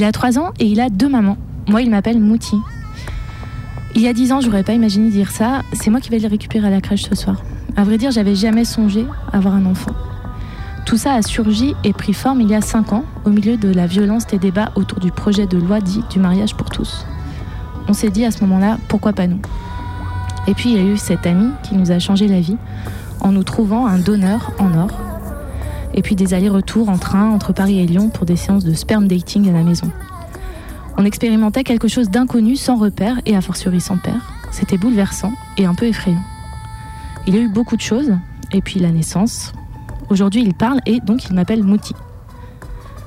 [0.09, 1.37] A 3 ans et il a deux mamans.
[1.67, 2.57] Moi, il m'appelle Mouti.
[3.95, 5.61] Il y a 10 ans, j'aurais pas imaginé dire ça.
[5.73, 7.43] C'est moi qui vais le récupérer à la crèche ce soir.
[7.77, 9.91] À vrai dire, j'avais jamais songé avoir un enfant.
[10.85, 13.71] Tout ça a surgi et pris forme il y a 5 ans, au milieu de
[13.71, 17.05] la violence des débats autour du projet de loi dit du mariage pour tous.
[17.87, 19.39] On s'est dit à ce moment-là, pourquoi pas nous?
[20.47, 22.57] Et puis il y a eu cet ami qui nous a changé la vie
[23.19, 25.08] en nous trouvant un donneur en or.
[25.99, 29.09] Et puis des allers-retours en train entre Paris et Lyon pour des séances de sperm
[29.09, 29.91] dating à la maison.
[30.95, 34.31] On expérimentait quelque chose d'inconnu, sans repère et a fortiori sans père.
[34.49, 36.23] C'était bouleversant et un peu effrayant.
[37.27, 38.15] Il y a eu beaucoup de choses,
[38.53, 39.51] et puis la naissance.
[40.09, 41.93] Aujourd'hui, il parle et donc il m'appelle Mouti.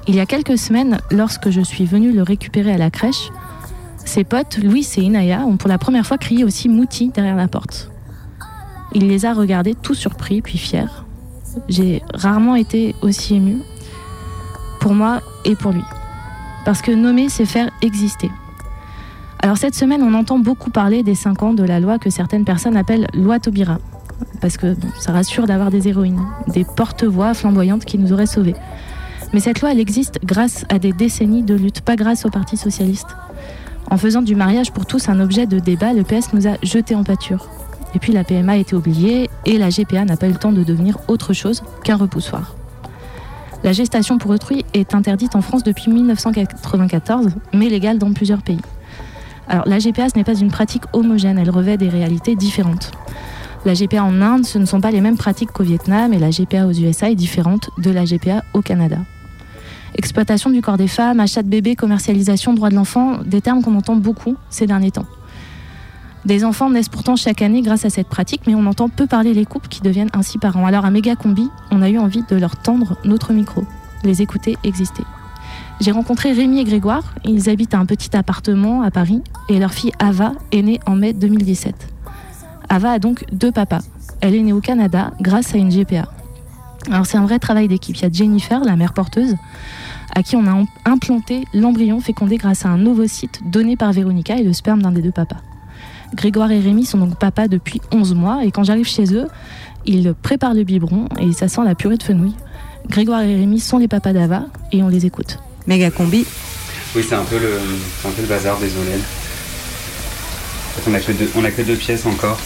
[0.07, 3.31] Il y a quelques semaines, lorsque je suis venue le récupérer à la crèche,
[4.05, 7.48] ses potes, Louis et Inaya, ont pour la première fois crié aussi Mouti derrière la
[7.48, 7.90] porte.
[8.92, 10.85] Il les a regardés tout surpris puis fiers.
[11.68, 13.58] J'ai rarement été aussi émue,
[14.80, 15.84] pour moi et pour lui.
[16.64, 18.30] Parce que nommer, c'est faire exister.
[19.40, 22.44] Alors cette semaine, on entend beaucoup parler des 5 ans de la loi que certaines
[22.44, 23.78] personnes appellent loi Taubira.
[24.40, 28.54] Parce que ça rassure d'avoir des héroïnes, des porte-voix flamboyantes qui nous auraient sauvés.
[29.32, 32.56] Mais cette loi, elle existe grâce à des décennies de lutte, pas grâce au Parti
[32.56, 33.16] Socialiste.
[33.90, 36.94] En faisant du mariage pour tous un objet de débat, le PS nous a jetés
[36.94, 37.48] en pâture.
[37.94, 40.52] Et puis la PMA a été oubliée et la GPA n'a pas eu le temps
[40.52, 42.57] de devenir autre chose qu'un repoussoir.
[43.64, 48.61] La gestation pour autrui est interdite en France depuis 1994, mais légale dans plusieurs pays.
[49.48, 52.90] Alors la GPA, ce n'est pas une pratique homogène, elle revêt des réalités différentes.
[53.64, 56.31] La GPA en Inde, ce ne sont pas les mêmes pratiques qu'au Vietnam et la
[56.31, 58.96] GPA aux USA est différente de la GPA au Canada.
[59.94, 63.76] Exploitation du corps des femmes, achat de bébés, commercialisation, droit de l'enfant, des termes qu'on
[63.76, 65.07] entend beaucoup ces derniers temps.
[66.24, 69.35] Des enfants naissent pourtant chaque année grâce à cette pratique, mais on entend peu parler
[69.35, 70.66] les couples qui deviennent ainsi parents.
[70.66, 73.64] Alors à Méga Combi, on a eu envie de leur tendre notre micro,
[74.04, 75.02] les écouter exister.
[75.80, 79.90] J'ai rencontré Rémi et Grégoire, ils habitent un petit appartement à Paris, et leur fille
[79.98, 81.74] Ava est née en mai 2017.
[82.68, 83.82] Ava a donc deux papas.
[84.20, 86.04] Elle est née au Canada grâce à une GPA.
[86.88, 87.96] Alors c'est un vrai travail d'équipe.
[87.96, 89.35] Il y a Jennifer, la mère porteuse,
[90.14, 94.44] à qui on a implanté l'embryon fécondé grâce à un ovocyte donné par Véronica et
[94.44, 95.38] le sperme d'un des deux papas.
[96.14, 99.29] Grégoire et Rémi sont donc papas depuis 11 mois et quand j'arrive chez eux,
[99.87, 102.35] ils préparent le biberon et ça sent la purée de fenouil.
[102.88, 105.38] Grégoire et Rémi sont les papas d'Ava et on les écoute.
[105.66, 106.27] Méga combi.
[106.94, 107.61] Oui, c'est un, peu le-
[108.03, 108.90] c'est un peu le bazar, désolé.
[110.77, 112.38] En fait, on a que deux, on a que deux pièces encore.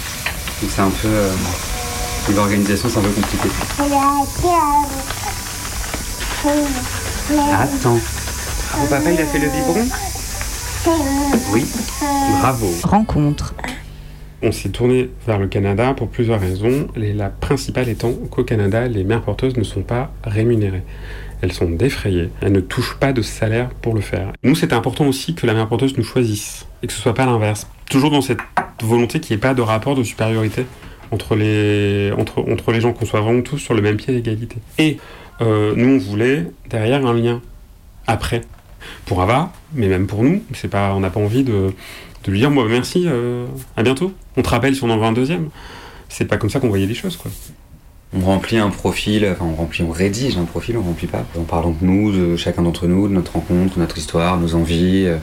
[0.63, 1.09] Donc c'est un peu.
[1.09, 1.33] euh,
[2.35, 3.49] L'organisation, c'est un peu compliqué.
[7.53, 7.99] Attends.
[8.73, 9.87] Ton papa, il a fait le biberon?
[11.53, 11.65] Oui.
[12.41, 12.67] Bravo.
[12.85, 13.55] Rencontre.
[14.43, 16.87] On s'est tourné vers le Canada pour plusieurs raisons.
[16.95, 20.85] La principale étant qu'au Canada, les mères porteuses ne sont pas rémunérées.
[21.43, 22.31] Elles sont défrayées.
[22.41, 24.33] Elles ne touchent pas de salaire pour le faire.
[24.45, 27.27] Nous, c'était important aussi que la mère porteuse nous choisisse et que ce soit pas
[27.27, 27.67] l'inverse.
[27.91, 28.41] Toujours dans cette
[28.81, 30.67] volonté qu'il n'y ait pas de rapport de supériorité
[31.11, 34.59] entre les, entre, entre les gens, qu'on soit vraiment tous sur le même pied d'égalité.
[34.79, 34.99] Et
[35.41, 37.41] euh, nous, on voulait derrière un lien
[38.07, 38.43] après.
[39.05, 41.73] Pour Ava, mais même pour nous, c'est pas, on n'a pas envie de,
[42.27, 43.47] lui dire moi merci, euh,
[43.77, 44.13] à bientôt.
[44.37, 45.51] On te rappelle si on en veut un deuxième.
[46.09, 47.31] C'est pas comme ça qu'on voyait les choses, quoi.
[48.15, 51.27] On remplit un profil, enfin on remplit, on rédige un profil, on remplit pas.
[51.37, 55.07] En parlant de nous, de chacun d'entre nous, de notre rencontre, notre histoire, nos envies,
[55.07, 55.17] euh,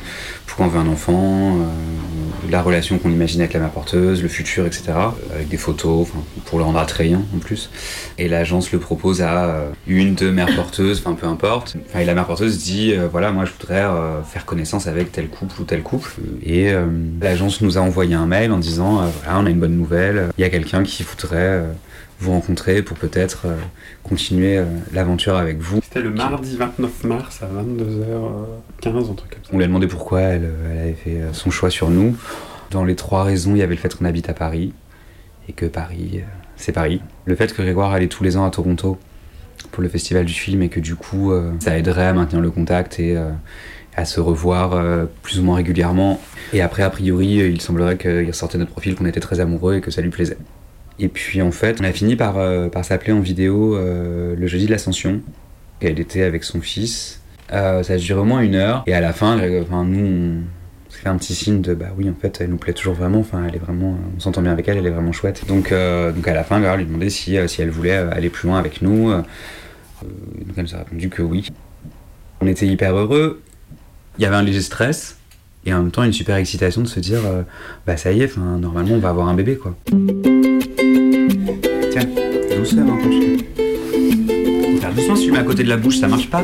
[0.45, 4.27] pourquoi on veut un enfant, euh, la relation qu'on imagine avec la mère porteuse, le
[4.27, 4.83] futur, etc.
[4.89, 6.09] euh, Avec des photos,
[6.45, 7.69] pour le rendre attrayant en plus.
[8.17, 11.77] Et l'agence le propose à une, deux mères porteuses, enfin peu importe.
[11.97, 13.87] Et la mère porteuse dit, voilà, moi je voudrais
[14.29, 16.11] faire connaissance avec tel couple ou tel couple.
[16.45, 16.71] Et
[17.21, 20.41] l'agence nous a envoyé un mail en disant, voilà, on a une bonne nouvelle, il
[20.41, 21.63] y a quelqu'un qui voudrait...
[22.23, 23.55] vous rencontrer pour peut-être euh,
[24.03, 25.79] continuer euh, l'aventure avec vous.
[25.83, 29.49] C'était le mardi 29 mars à 22h15, un truc comme ça.
[29.51, 32.15] On lui a demandé pourquoi elle, euh, elle avait fait son choix sur nous.
[32.71, 34.73] Dans les trois raisons, il y avait le fait qu'on habite à Paris
[35.47, 37.01] et que Paris, euh, c'est Paris.
[37.25, 38.97] Le fait que Grégoire allait tous les ans à Toronto
[39.71, 42.99] pour le festival du film et que du coup, ça aiderait à maintenir le contact
[42.99, 43.17] et
[43.95, 46.19] à se revoir euh, plus ou moins régulièrement.
[46.51, 49.81] Et après, a priori, il semblerait qu'il ressortait notre profil, qu'on était très amoureux et
[49.81, 50.37] que ça lui plaisait.
[50.99, 54.47] Et puis en fait, on a fini par, euh, par s'appeler en vidéo euh, le
[54.47, 55.21] jeudi de l'Ascension.
[55.81, 57.21] Elle était avec son fils.
[57.51, 58.83] Euh, ça a duré au moins une heure.
[58.87, 62.09] Et à la fin, enfin, nous, on s'est fait un petit signe de bah oui,
[62.09, 63.19] en fait, elle nous plaît toujours vraiment.
[63.19, 65.43] Enfin, elle est vraiment, on s'entend bien avec elle, elle est vraiment chouette.
[65.47, 68.59] Donc, donc à la fin, Grégoire lui demandait si, si elle voulait aller plus loin
[68.59, 69.11] avec nous.
[69.11, 69.25] Donc
[70.55, 71.49] elle nous a répondu que oui.
[72.39, 73.41] On était hyper heureux.
[74.17, 75.17] Il y avait un léger stress.
[75.65, 77.21] Et en même temps, une super excitation de se dire,
[77.85, 79.75] bah ça y est, normalement, on va avoir un bébé, quoi.
[85.35, 86.43] à côté de la bouche, ça marche pas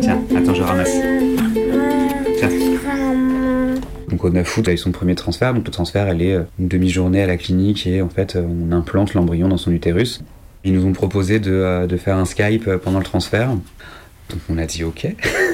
[0.00, 0.94] Tiens, attends, je ramasse.
[4.08, 5.54] Donc au 9 août, a eu son premier transfert.
[5.54, 8.42] Donc le transfert, elle est euh, une demi-journée à la clinique et en fait, euh,
[8.42, 10.22] on implante l'embryon dans son utérus.
[10.64, 13.50] Ils nous ont proposé de euh, faire un Skype pendant le transfert.
[14.30, 15.06] Donc on a dit ok.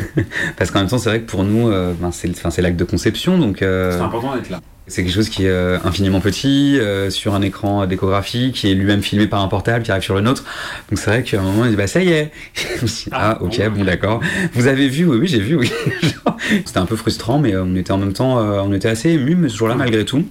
[0.56, 2.76] Parce qu'en même temps, c'est vrai que pour nous, euh, ben, c'est enfin, c'est l'acte
[2.78, 3.38] de conception.
[3.38, 4.60] Donc euh, C'est important d'être là.
[4.88, 6.78] c'est quelque chose qui est euh, infiniment petit,
[7.10, 10.22] sur un écran d'échographie, qui est lui-même filmé par un portable, qui arrive sur le
[10.22, 10.44] nôtre.
[10.90, 12.32] Donc c'est vrai qu'à un moment, il dit bah ça y est.
[12.82, 14.20] Dit, ah ok, bon d'accord.
[14.54, 15.70] Vous avez vu Oui, oui, j'ai vu, oui.
[16.64, 19.48] C'était un peu frustrant, mais on était en même temps, on était assez émus, mais
[19.48, 20.26] ce jour-là malgré tout.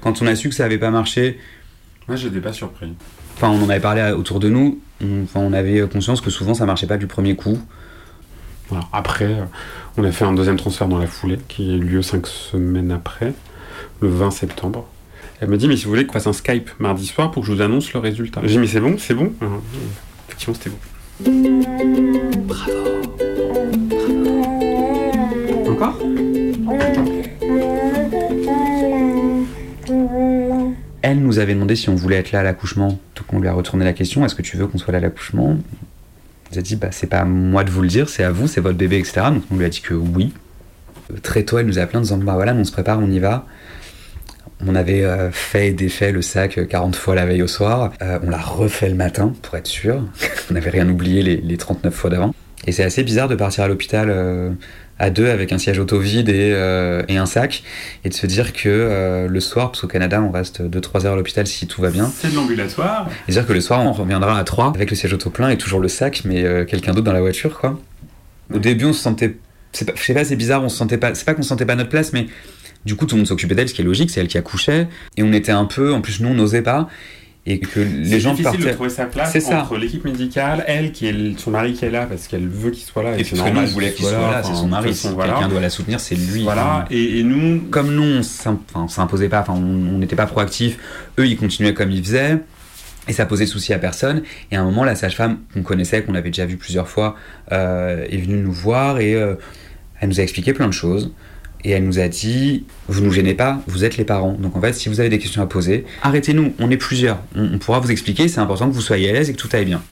[0.00, 1.38] Quand on a su que ça avait pas marché,
[2.08, 2.94] Moi, j'étais pas surpris.
[3.36, 6.54] enfin on en avait parlé autour de nous, on, enfin, on avait conscience que souvent
[6.54, 7.58] ça marchait pas du premier coup.
[8.70, 8.84] Voilà.
[8.92, 9.36] Après,
[9.96, 12.90] on a fait un deuxième transfert dans la foulée, qui a eu lieu cinq semaines
[12.92, 13.32] après,
[14.00, 14.86] le 20 septembre.
[15.40, 17.48] Elle me dit, mais si vous voulez qu'on fasse un Skype mardi soir pour que
[17.48, 18.40] je vous annonce le résultat.
[18.44, 19.32] J'ai dit, mais c'est bon, c'est bon.
[19.42, 19.46] Euh,
[20.28, 21.70] Effectivement, c'était bon.
[25.70, 25.98] Encore?
[31.02, 33.52] Elle nous avait demandé si on voulait être là à l'accouchement, donc on lui a
[33.52, 35.56] retourné la question est-ce que tu veux qu'on soit là à l'accouchement?
[36.52, 38.46] Nous a dit bah c'est pas à moi de vous le dire, c'est à vous,
[38.46, 39.22] c'est votre bébé, etc.
[39.32, 40.32] Donc on lui a dit que oui.
[41.10, 43.10] Euh, Très tôt, elle nous a appelé en disant bah voilà, on se prépare, on
[43.10, 43.46] y va.
[44.66, 47.92] On avait euh, fait et défait le sac euh, 40 fois la veille au soir.
[48.02, 50.04] Euh, on l'a refait le matin pour être sûr.
[50.50, 52.34] on n'avait rien oublié les, les 39 fois d'avant.
[52.66, 54.50] Et c'est assez bizarre de partir à l'hôpital euh,
[55.00, 57.64] à deux avec un siège auto vide et, euh, et un sac
[58.04, 61.14] et de se dire que euh, le soir, parce qu'au Canada on reste 2-3 heures
[61.14, 63.08] à l'hôpital si tout va bien, C'est de l'ambulatoire.
[63.26, 65.56] et dire que le soir on reviendra à 3 avec le siège auto plein et
[65.56, 67.80] toujours le sac mais euh, quelqu'un d'autre dans la voiture quoi.
[68.52, 69.36] Au début on se sentait,
[69.72, 71.48] c'est pas, je sais pas c'est bizarre, on se sentait pas, c'est pas qu'on se
[71.48, 72.26] sentait pas notre place mais
[72.84, 74.86] du coup tout le monde s'occupait d'elle ce qui est logique, c'est elle qui accouchait
[75.16, 76.88] et on était un peu, en plus nous on n'osait pas
[77.46, 78.68] et que les C'est gens difficile partaient.
[78.70, 79.62] de trouver sa place C'est ça.
[79.62, 82.84] entre l'équipe médicale, elle qui est son mari qui est là parce qu'elle veut qu'il
[82.84, 84.94] soit là Et c'est parce que nous, on voulait qu'il soit là, c'est son mari.
[84.94, 85.32] Si voilà.
[85.32, 86.42] quelqu'un doit la soutenir, c'est lui.
[86.42, 87.60] Voilà, et, nous.
[87.70, 88.20] Comme nous,
[88.74, 90.78] on s'imposait pas, enfin, on n'était pas proactifs,
[91.18, 92.38] eux, ils continuaient comme ils faisaient.
[93.08, 94.22] Et ça posait souci à personne.
[94.52, 97.16] Et à un moment, la sage-femme qu'on connaissait, qu'on avait déjà vu plusieurs fois,
[97.50, 99.34] euh, est venue nous voir et euh,
[100.00, 101.12] elle nous a expliqué plein de choses.
[101.64, 104.32] Et elle nous a dit Vous nous gênez pas, vous êtes les parents.
[104.32, 107.20] Donc en fait, si vous avez des questions à poser, arrêtez-nous, on est plusieurs.
[107.36, 109.48] On, on pourra vous expliquer, c'est important que vous soyez à l'aise et que tout
[109.52, 109.82] aille bien.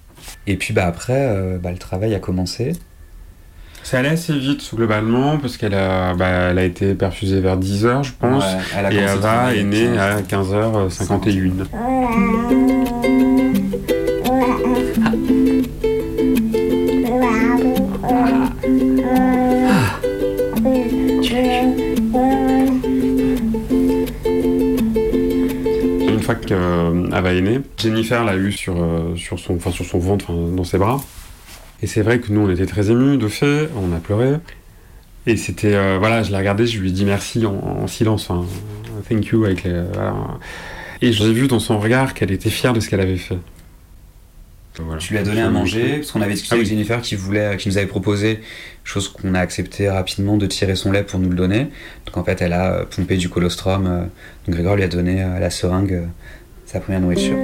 [0.47, 2.73] Et puis bah, après, euh, bah, le travail a commencé.
[3.83, 8.05] Ça allait assez vite globalement parce qu'elle a, bah, elle a été perfusée vers 10h
[8.05, 12.58] je pense Ouais, elle a et commencé à Ava est née à à 15h51.
[26.29, 30.63] Fois qu'Ava est née, Jennifer l'a eu sur, euh, sur, son, sur son ventre, dans
[30.63, 31.01] ses bras.
[31.81, 34.35] Et c'est vrai que nous, on était très émus, de fait, on a pleuré.
[35.27, 38.29] Et c'était, euh, voilà, je l'ai regardé, je lui ai dit merci en, en silence,
[38.29, 38.45] enfin,
[39.09, 39.67] thank you, avec.
[41.01, 43.39] Et j'ai vu dans son regard qu'elle était fière de ce qu'elle avait fait.
[44.85, 45.01] Voilà.
[45.01, 46.61] Tu lui as donné à manger, parce qu'on avait discuté Ah oui.
[46.61, 48.41] avec Jennifer qui, voulait, qui nous avait proposé,
[48.85, 51.67] chose qu'on a accepté rapidement, de tirer son lait pour nous le donner.
[52.07, 53.87] Donc en fait, elle a euh, pompé du colostrum.
[53.87, 54.01] euh,
[54.47, 56.03] donc Grégoire lui a donné euh, à la seringue
[56.67, 57.37] sa première nourriture.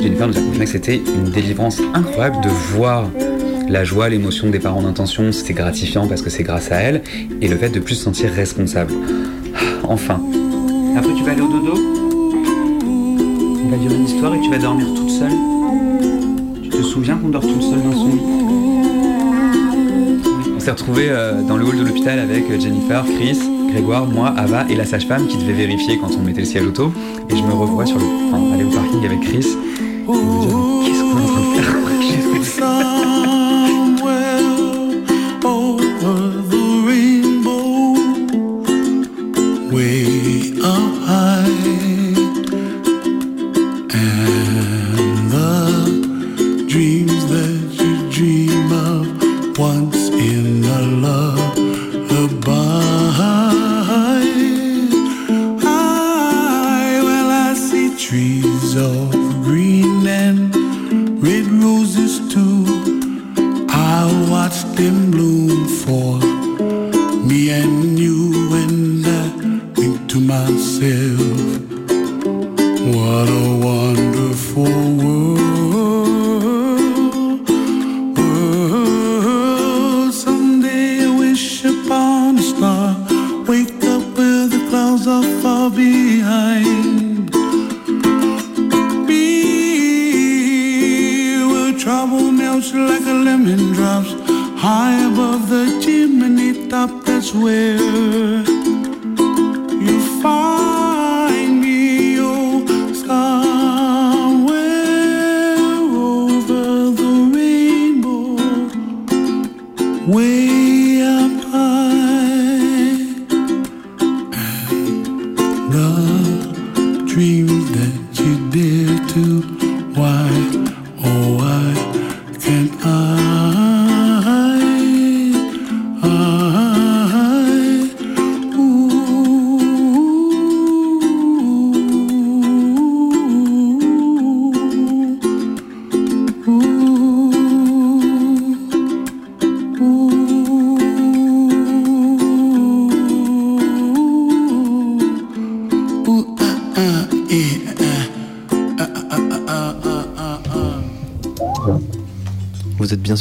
[0.00, 3.08] Jennifer nous a confirmé que c'était une délivrance incroyable de voir
[3.68, 5.30] la joie, l'émotion des parents d'intention.
[5.32, 7.02] C'était gratifiant parce que c'est grâce à elle.
[7.42, 8.92] Et le fait de plus se sentir responsable.
[9.54, 10.20] Ah, Enfin.
[10.96, 11.97] Après, tu vas aller au dodo?
[13.78, 15.32] Va dire une histoire et tu vas dormir toute seule.
[16.62, 18.20] Tu te souviens qu'on dort toute seule dans son lit?
[20.56, 23.38] On s'est retrouvés euh, dans le hall de l'hôpital avec euh, Jennifer, Chris,
[23.70, 26.92] Grégoire, moi, Ava et la sage-femme qui devait vérifier quand on mettait le siège auto.
[27.30, 29.46] Et je me revois sur le, enfin, aller au parking avec Chris.
[29.46, 33.27] Et me dire, mais qu'est-ce qu'on est en train de faire?
[46.68, 47.17] The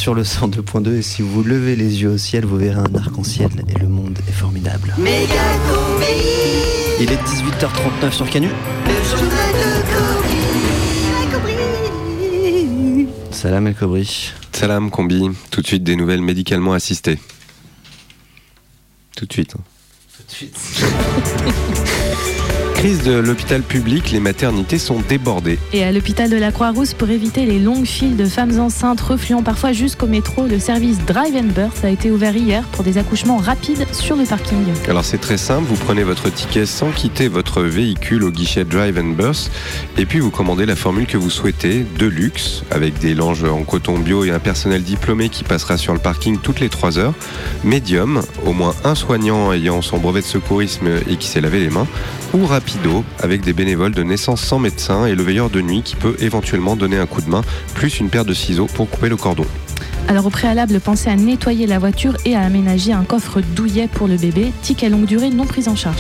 [0.08, 3.50] Sûr le 102.2 et si vous levez les yeux au ciel, vous verrez un arc-en-ciel
[3.68, 4.96] et le monde est formidable.
[7.02, 8.48] Il est 18h39 sur Canu.
[13.32, 14.32] Salam El Kobri.
[14.54, 17.20] Salam Combi, tout de suite des nouvelles médicalement assistées.
[19.18, 19.56] Tout de suite.
[19.58, 19.64] hein.
[22.78, 25.58] Crise de l'hôpital public, les maternités sont débordées.
[25.74, 29.42] Et à l'hôpital de la Croix-Rousse, pour éviter les longues files de femmes enceintes refluant
[29.42, 33.38] parfois jusqu'au métro, le service Drive and Birth a été ouvert hier pour des accouchements
[33.38, 34.64] rapides sur le parking.
[34.88, 39.00] Alors c'est très simple, vous prenez votre ticket sans quitter votre véhicule au guichet Drive
[39.00, 39.50] and Bus
[39.98, 43.64] et puis vous commandez la formule que vous souhaitez, de luxe, avec des langes en
[43.64, 47.16] coton bio et un personnel diplômé qui passera sur le parking toutes les 3 heures.
[47.64, 51.72] Médium, au moins un soignant ayant son brevet de secourisme et qui s'est lavé les
[51.72, 51.88] mains.
[52.34, 52.46] Ou
[53.20, 56.76] avec des bénévoles de naissance sans médecin et le veilleur de nuit qui peut éventuellement
[56.76, 57.42] donner un coup de main,
[57.74, 59.46] plus une paire de ciseaux pour couper le cordon.
[60.10, 64.08] Alors au préalable, pensez à nettoyer la voiture et à aménager un coffre douillet pour
[64.08, 65.98] le bébé, ticket longue durée non pris en charge.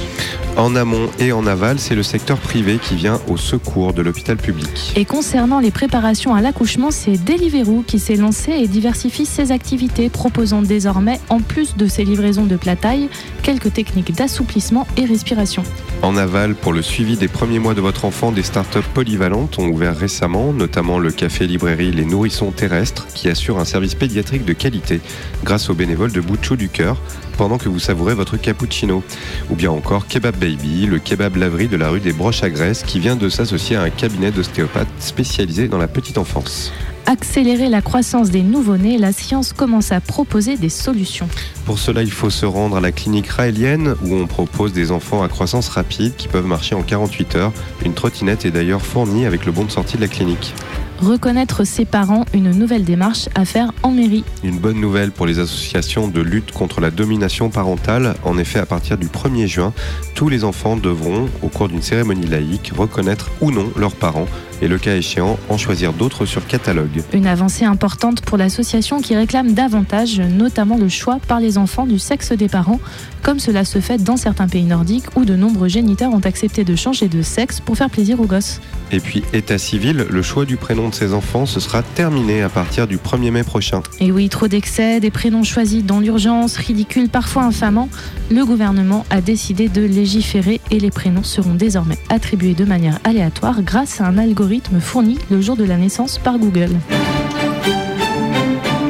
[0.56, 4.38] En amont et en aval, c'est le secteur privé qui vient au secours de l'hôpital
[4.38, 4.94] public.
[4.96, 10.10] Et concernant les préparations à l'accouchement, c'est Deliveroo qui s'est lancé et diversifie ses activités,
[10.10, 13.10] proposant désormais, en plus de ses livraisons de plat taille,
[13.44, 15.64] quelques techniques d'assouplissement et respiration.
[16.02, 19.68] En aval, pour le suivi des premiers mois de votre enfant, des startups polyvalentes ont
[19.68, 25.02] ouvert récemment, notamment le café-librairie Les Nourrissons Terrestres, qui assure un service pédiatrique de qualité
[25.44, 26.98] grâce aux bénévoles de Boucho du Cœur,
[27.38, 29.04] pendant que vous savourez votre cappuccino.
[29.50, 32.84] Ou bien encore Kebab Baby, le kebab laverie de la rue des Broches à Graisse,
[32.84, 36.72] qui vient de s'associer à un cabinet d'ostéopathes spécialisé dans la petite enfance.
[37.10, 41.30] Accélérer la croissance des nouveau-nés, la science commence à proposer des solutions.
[41.66, 45.24] Pour cela, il faut se rendre à la clinique raélienne où on propose des enfants
[45.24, 47.54] à croissance rapide qui peuvent marcher en 48 heures.
[47.86, 50.54] Une trottinette est d'ailleurs fournie avec le bon de sortie de la clinique.
[51.00, 54.24] Reconnaître ses parents, une nouvelle démarche à faire en mairie.
[54.44, 58.16] Une bonne nouvelle pour les associations de lutte contre la domination parentale.
[58.24, 59.74] En effet, à partir du 1er juin,
[60.16, 64.26] tous les enfants devront, au cours d'une cérémonie laïque, reconnaître ou non leurs parents
[64.62, 67.04] et, le cas échéant, en choisir d'autres sur catalogue.
[67.14, 72.00] Une avancée importante pour l'association qui réclame davantage, notamment le choix par les enfants du
[72.00, 72.80] sexe des parents,
[73.22, 76.76] comme cela se fait dans certains pays nordiques où de nombreux géniteurs ont accepté de
[76.76, 78.62] changer de sexe pour faire plaisir aux gosses.
[78.92, 82.50] Et puis, état civil, le choix du prénom de ces enfants, ce sera terminé à
[82.50, 83.82] partir du 1er mai prochain.
[84.00, 87.90] Et oui, trop d'excès, des prénoms choisis dans l'urgence, ridicules, parfois infamants.
[88.30, 93.62] Le gouvernement a décidé de légiférer et les prénoms seront désormais attribués de manière aléatoire
[93.62, 96.72] grâce à un algorithme fourni le jour de la naissance par Google.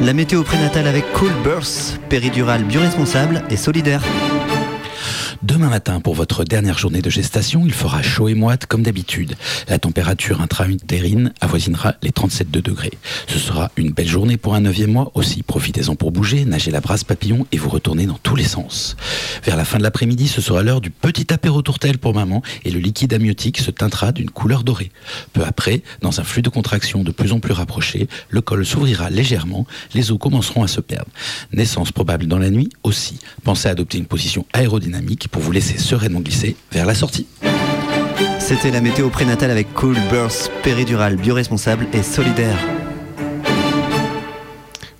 [0.02, 4.02] La météo prénatale avec Cool Burst, péridurale bioresponsable et solidaire.
[5.44, 9.36] Demain matin, pour votre dernière journée de gestation, il fera chaud et moite comme d'habitude.
[9.68, 12.98] La température intra-utérine avoisinera les 37 degrés.
[13.28, 15.44] Ce sera une belle journée pour un neuvième mois aussi.
[15.44, 18.96] Profitez-en pour bouger, nager la brasse papillon et vous retourner dans tous les sens.
[19.44, 22.72] Vers la fin de l'après-midi, ce sera l'heure du petit apéro tourtel pour maman et
[22.72, 24.90] le liquide amniotique se teintera d'une couleur dorée.
[25.34, 29.08] Peu après, dans un flux de contraction de plus en plus rapproché, le col s'ouvrira
[29.08, 31.10] légèrement, les os commenceront à se perdre.
[31.52, 33.20] Naissance probable dans la nuit aussi.
[33.44, 37.26] Pensez à adopter une position aérodynamique pour vous laisser sereinement glisser vers la sortie.
[38.38, 42.58] C'était la météo prénatale avec Cool Burst, péridurale bioresponsable et solidaire.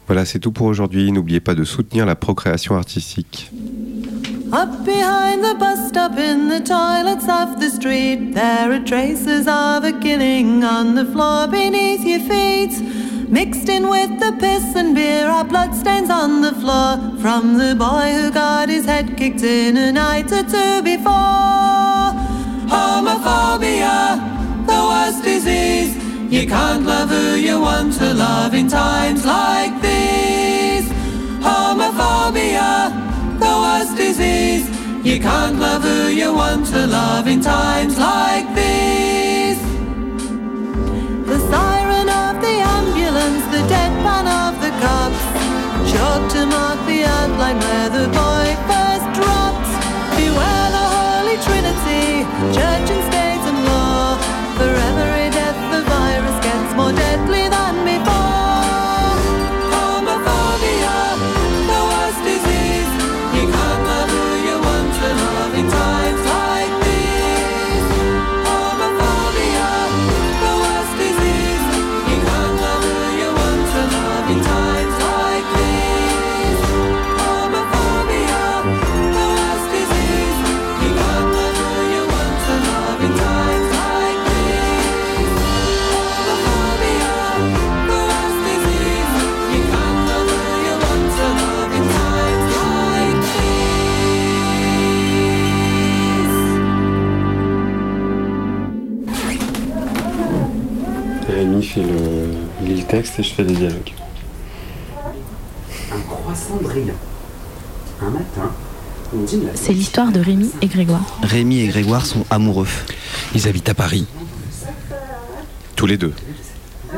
[0.07, 1.13] Voilà, c'est tout pour aujourd'hui.
[1.13, 3.51] N'oubliez pas de soutenir la procréation artistique.
[4.51, 9.85] Up behind the bus stop in the toilets of the street, there are traces of
[9.85, 12.73] a killing on the floor beneath your feet.
[13.31, 18.11] Mixed in with the piss and beer are bloodstains on the floor from the boy
[18.11, 22.09] who got his head kicked in a night or two before.
[22.73, 24.17] Homophobia,
[24.67, 25.95] the worst disease.
[26.33, 30.89] You can't love who you want to love in times like these.
[31.45, 32.89] Homophobia,
[33.39, 34.67] the worst disease.
[35.05, 39.18] You can't love who you want to love in times like these.
[47.39, 49.71] Outline where the boy first drops.
[50.19, 52.27] Beware the Holy Trinity,
[52.57, 52.98] church
[102.89, 103.93] lit le texte et je fais les dialogues.
[105.93, 106.95] Un croissant brillant.
[108.01, 108.53] Un matin,
[109.15, 111.05] on dîne la C'est l'histoire de Rémi et Grégoire.
[111.23, 112.69] Rémi et Grégoire sont amoureux.
[113.35, 114.07] Ils habitent à Paris.
[115.77, 116.13] Tous les deux.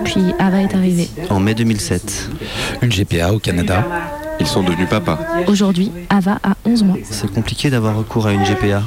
[0.04, 1.08] Puis Ava est arrivée.
[1.30, 2.30] En mai 2007.
[2.82, 3.84] Une GPA au Canada.
[4.38, 5.18] Ils sont devenus papa.
[5.46, 6.96] Aujourd'hui, Ava a 11 mois.
[7.04, 8.82] C'est compliqué d'avoir recours à une GPA.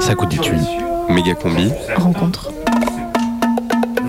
[0.00, 0.64] Ça coûte des thunes.
[1.10, 1.70] Méga combi.
[1.96, 2.50] Rencontre.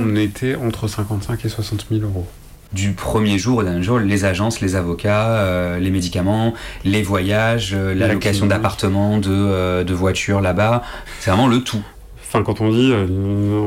[0.07, 2.27] On était entre 55 et 60 000 euros.
[2.73, 6.53] Du premier jour au dernier jour, les agences, les avocats, euh, les médicaments,
[6.83, 10.83] les voyages, euh, la location d'appartements, de, euh, de voitures là-bas.
[11.19, 11.81] C'est vraiment le tout.
[12.21, 13.07] Enfin, quand on dit euh,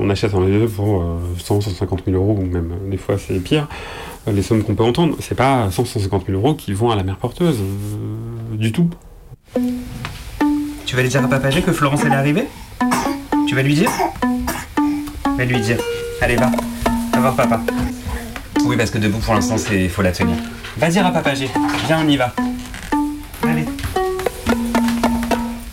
[0.00, 3.40] on achète un lieu pour euh, 100, 150 000 euros, ou même des fois c'est
[3.40, 3.66] pire,
[4.30, 7.02] les sommes qu'on peut entendre, c'est pas 100, 150 000 euros qui vont à la
[7.02, 7.58] mère porteuse,
[8.52, 8.90] du tout.
[10.86, 12.44] Tu vas aller dire à Papa G que Florence elle est arrivée?
[13.48, 13.90] Tu vas lui dire?
[15.36, 15.78] Va lui dire.
[16.20, 16.50] Allez, va.
[17.12, 17.60] Va voir papa.
[18.64, 20.36] Oui, parce que debout pour l'instant, c'est faut la tenir.
[20.76, 21.48] Va dire à Papa G.
[21.86, 22.34] Viens, on y va.
[23.42, 23.64] Allez.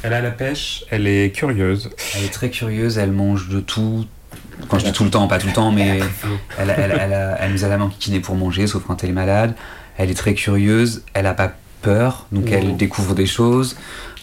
[0.03, 1.89] Elle a la pêche, elle est curieuse.
[2.15, 4.05] Elle est très curieuse, elle mange de tout.
[4.69, 5.99] Quand je dis tout le temps, pas tout le temps, mais
[6.57, 9.09] elle, elle, elle, a- elle nous a la main kikinée pour manger, sauf quand elle
[9.09, 9.55] est malade.
[9.97, 11.51] Elle est très curieuse, elle a pas
[11.85, 12.51] peur, donc Non.
[12.53, 13.75] elle découvre des choses.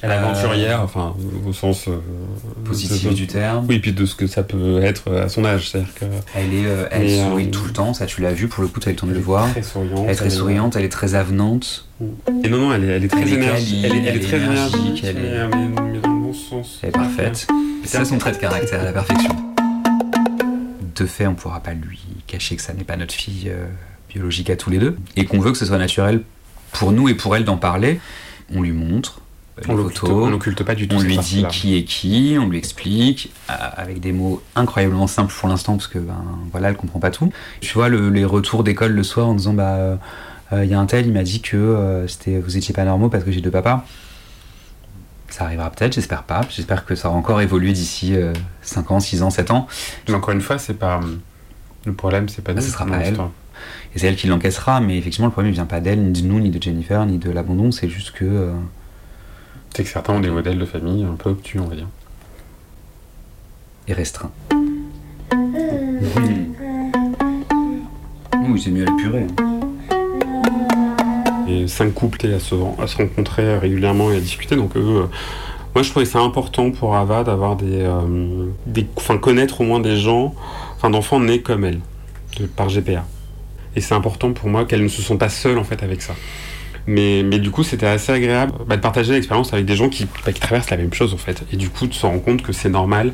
[0.04, 1.14] Elle est Euh, aventurière, enfin,
[1.46, 1.92] au sens euh,
[2.64, 3.66] Positif de- du terme.
[3.68, 5.70] Oui, puis de ce que ça peut être à son âge.
[5.70, 6.04] C'est-à-dire que.
[6.34, 8.62] Elle, est, euh, elle Mais, sourit euh, tout le temps, ça tu l'as vu, pour
[8.64, 9.48] le coup, tu as eu le temps de le voir.
[9.52, 11.86] très souriante, Elle est très elle est- souriante, elle est très avenante.
[12.44, 13.84] Et non, non, elle est, elle est très énergique.
[13.84, 16.80] Elle est, très énergique, elle est- mais, dans le bon sens.
[16.82, 17.46] Elle est parfaite.
[17.84, 19.36] C'est ça son trait de caractère à la perfection.
[20.96, 23.66] De fait, on pourra pas lui cacher que ça n'est pas notre fille euh,
[24.12, 24.96] biologique à tous les deux.
[25.16, 26.22] Et qu'on veut que ce soit naturel
[26.72, 28.00] pour nous et pour elle d'en parler.
[28.54, 29.20] On lui montre.
[29.58, 30.64] euh, On photos.
[30.66, 34.12] pas du tout, On lui dit qui est qui, on lui explique, euh, avec des
[34.12, 37.32] mots incroyablement simples pour l'instant, parce que ben, voilà, elle comprend pas tout.
[37.60, 39.96] Tu vois, le- les retours d'école le soir en disant bah euh,
[40.52, 42.84] euh, il y a un tel, il m'a dit que euh, c'était vous étiez pas
[42.84, 43.84] normaux parce que j'ai deux papas.
[45.28, 46.42] Ça arrivera peut-être, j'espère pas.
[46.50, 48.14] J'espère que ça va encore évoluer d'ici
[48.60, 49.66] 5 ans, 6 ans, 7 ans.
[50.08, 51.00] Mais encore une fois, c'est pas.
[51.86, 52.66] Le problème, c'est pas Bah, nous.
[52.66, 53.16] ce sera pas elle.
[53.94, 56.26] Et c'est elle qui l'encaissera, mais effectivement, le problème ne vient pas d'elle, ni de
[56.26, 58.24] nous, ni de Jennifer, ni de l'abandon, c'est juste que.
[58.24, 58.52] euh,
[59.74, 61.88] C'est que certains ont des modèles de famille un peu obtus, on va dire.
[63.88, 64.30] est restreint.
[68.48, 69.26] Oui, c'est mieux à la purée.
[71.48, 74.56] Et cinq couples et à se, à se rencontrer régulièrement et à discuter.
[74.56, 75.06] Donc, eux, euh,
[75.74, 78.86] moi, je trouvais ça important pour Ava d'avoir des, euh, des.
[78.96, 80.34] Enfin, connaître au moins des gens,
[80.76, 81.80] enfin, d'enfants nés comme elle,
[82.38, 83.04] de- par GPA.
[83.76, 86.14] Et c'est important pour moi qu'elle ne se sent pas seule, en fait, avec ça.
[86.86, 90.06] Mais, mais du coup, c'était assez agréable bah, de partager l'expérience avec des gens qui,
[90.26, 91.44] bah, qui traversent la même chose, en fait.
[91.52, 93.12] Et du coup, de se rendre compte que c'est normal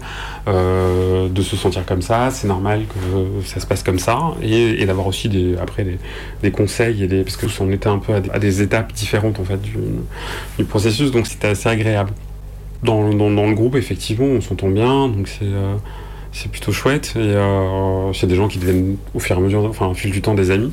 [0.49, 4.85] euh, de se sentir comme ça, c'est normal que ça se passe comme ça, et,
[4.87, 5.99] d'avoir aussi des, après des,
[6.43, 9.45] des conseils, et des, parce que on était un peu à des, étapes différentes, en
[9.45, 9.75] fait, du,
[10.57, 12.13] du processus, donc c'était assez agréable.
[12.83, 15.45] Dans, dans, dans le groupe, effectivement, on s'entend bien, donc c'est...
[15.45, 15.75] euh,
[16.33, 19.65] c'est plutôt chouette et euh, c'est des gens qui deviennent au fur et à mesure,
[19.65, 20.73] enfin au fil du temps des amis.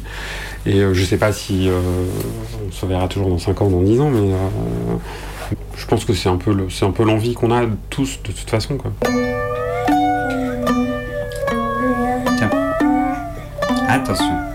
[0.66, 1.80] Et euh, je sais pas si euh,
[2.68, 6.14] on se verra toujours dans 5 ans, dans 10 ans, mais euh, je pense que
[6.14, 8.92] c'est un peu le- c'est un peu l'envie qu'on a tous de toute façon quoi.
[13.88, 14.55] Attention.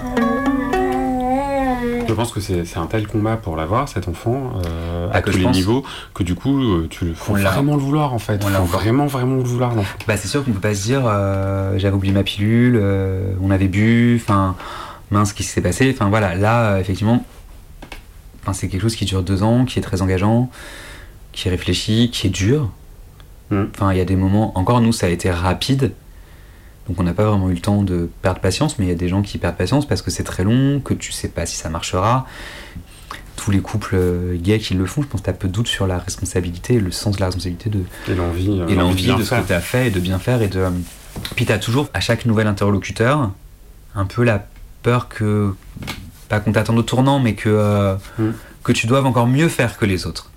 [2.10, 5.36] Je pense que c'est un tel combat pour l'avoir, cet enfant, euh, Ah, à tous
[5.36, 5.54] les pense.
[5.54, 8.42] niveaux, que du coup, euh, tu le faut vraiment le vouloir en fait.
[8.42, 9.72] Faut vraiment, vraiment le vouloir.
[10.08, 13.52] Bah, c'est sûr qu'on peut pas se dire euh, j'avais oublié ma pilule, euh, on
[13.52, 14.56] avait bu, enfin
[15.12, 15.90] mince, qu'est-ce qui s'est passé?
[15.94, 17.24] Enfin voilà, là effectivement,
[18.52, 20.50] c'est quelque chose qui dure deux ans, qui est très engageant.
[21.32, 22.70] qui est réfléchi, qui est dur.
[23.52, 24.56] Enfin, il y a des moments.
[24.58, 25.92] Encore nous, ça a été rapide.
[26.90, 28.96] Donc on n'a pas vraiment eu le temps de perdre patience, mais il y a
[28.96, 31.54] des gens qui perdent patience parce que c'est très long, que tu sais pas si
[31.56, 32.26] ça marchera.
[33.36, 35.52] Tous les couples euh, gays qui le font, je pense que tu as peu de
[35.52, 38.60] doute sur la responsabilité, le sens de la responsabilité de, Et l'envie.
[38.60, 40.42] euh, et l'envie de ce que tu as fait et de bien faire.
[40.42, 40.66] Et de...
[41.36, 43.30] Puis tu as toujours, à chaque nouvel interlocuteur,
[43.94, 44.44] un peu la
[44.82, 45.54] peur que,
[46.28, 48.32] pas qu'on t'attende au tournant, mais que, euh, Hmm.
[48.64, 50.32] que tu doives encore mieux faire que les autres.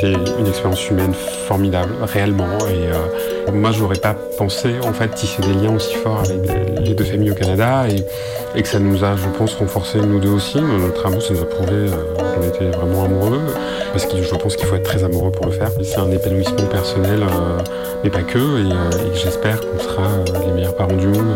[0.00, 1.12] C'était une expérience humaine
[1.46, 2.48] formidable, réellement.
[2.70, 6.38] Et euh, moi, je n'aurais pas pensé en fait tisser des liens aussi forts avec
[6.80, 10.30] les deux familles au Canada et, que ça nous a, je pense, renforcé nous deux
[10.30, 10.58] aussi.
[10.58, 13.42] Notre amour, ça nous a prouvé euh, qu'on était vraiment amoureux.
[13.92, 15.70] Parce que je pense qu'il faut être très amoureux pour le faire.
[15.82, 17.58] C'est un épanouissement personnel, euh,
[18.02, 18.38] mais pas que.
[18.38, 20.08] Et, et j'espère qu'on sera
[20.46, 21.34] les meilleurs parents du monde.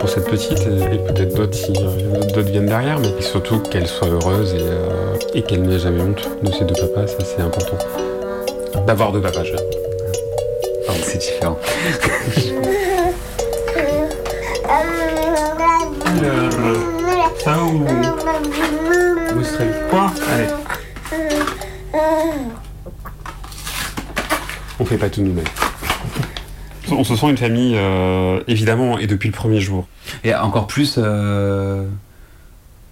[0.00, 3.60] Euh, pour cette petite et, et peut-être d'autres si euh, d'autres viennent derrière, mais surtout
[3.60, 7.18] qu'elle soit heureuse et, euh, et qu'elle n'ait jamais honte de ses deux papas, ça
[7.24, 7.78] c'est important.
[8.86, 9.58] D'avoir deux papas jeunes.
[10.86, 11.58] Pardon, c'est différent.
[17.44, 17.86] Ça ou
[19.40, 20.10] Australie Quoi?
[20.32, 20.46] Allez,
[24.78, 25.44] on fait pas tout nous-mêmes.
[26.90, 29.86] On se sent une famille, euh, évidemment, et depuis le premier jour.
[30.24, 31.86] Et encore plus euh,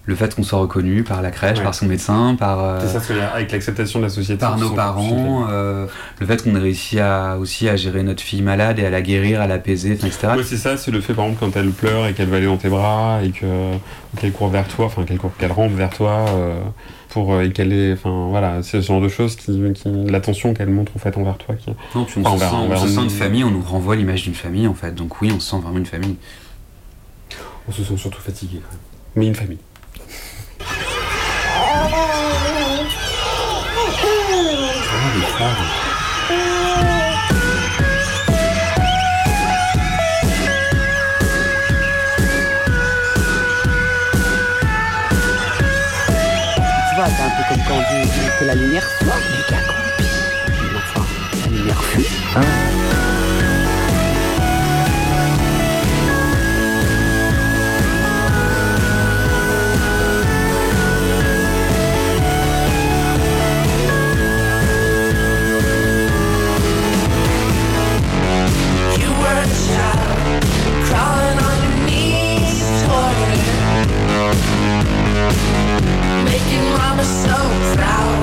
[0.08, 1.64] le fait qu'on soit reconnu par la crèche, Ouais.
[1.64, 4.38] par son médecin, par, euh, C'est ça, c'est avec l'acceptation de la société.
[4.40, 5.86] par nos parents, euh,
[6.18, 9.02] le fait qu'on ait réussi à, aussi à gérer notre fille malade et à la
[9.02, 10.10] guérir, à l'apaiser, etc.
[10.34, 12.46] Ouais, c'est ça, c'est le fait par exemple quand elle pleure et qu'elle va aller
[12.46, 13.44] dans tes bras et que
[14.18, 16.58] qu'elle court vers toi, enfin qu'elle qu'elle rampe vers toi euh,
[17.10, 20.70] pour et qu'elle est, enfin voilà, c'est ce genre de choses qui, qui l'attention qu'elle
[20.70, 21.54] montre en fait envers toi.
[21.54, 23.60] Qui, Non, puis on, enfin, se, envers- sent, on se sent une famille, on nous
[23.62, 24.94] renvoie l'image d'une famille en fait.
[24.94, 26.16] Donc oui, on se sent vraiment une famille.
[27.68, 28.60] On se sent surtout fatigué,
[29.14, 29.58] mais une famille.
[35.38, 35.44] Tu
[46.96, 48.08] vois, c'est un peu comme quand on dit
[48.40, 50.10] que la lumière soit, mais qu'elle accroupit.
[50.76, 51.06] Enfin,
[51.44, 52.08] la lumière fuit.
[52.38, 53.07] You
[76.38, 77.36] making mama so
[77.74, 78.22] proud.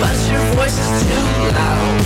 [0.00, 1.26] But your voice is too
[1.58, 1.96] loud.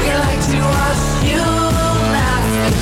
[0.00, 1.42] We like to watch you
[2.16, 2.74] laughing.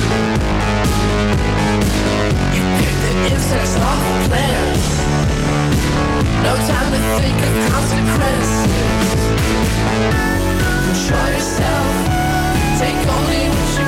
[2.55, 2.63] You
[3.03, 4.85] the insects off the plants.
[6.45, 8.49] No time to think of consequences.
[11.09, 11.93] Yourself.
[12.79, 13.78] Take only what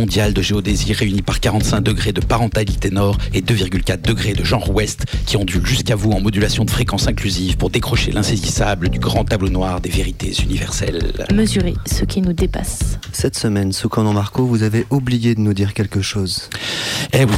[0.00, 4.00] c'est le congrès mondial de géodésie réuni par 45 degrés de parentalité nord et 2,4
[4.00, 8.10] degrés de genre ouest qui ondule jusqu'à vous en modulation de fréquence inclusive pour décrocher
[8.12, 11.12] l'insaisissable du grand tableau noir des vérités universelles.
[11.34, 12.98] Mesurer ce qui nous dépasse.
[13.12, 16.48] Cette semaine, Soukanon Marco, vous avez oublié de nous dire quelque chose.
[17.12, 17.34] Eh oui,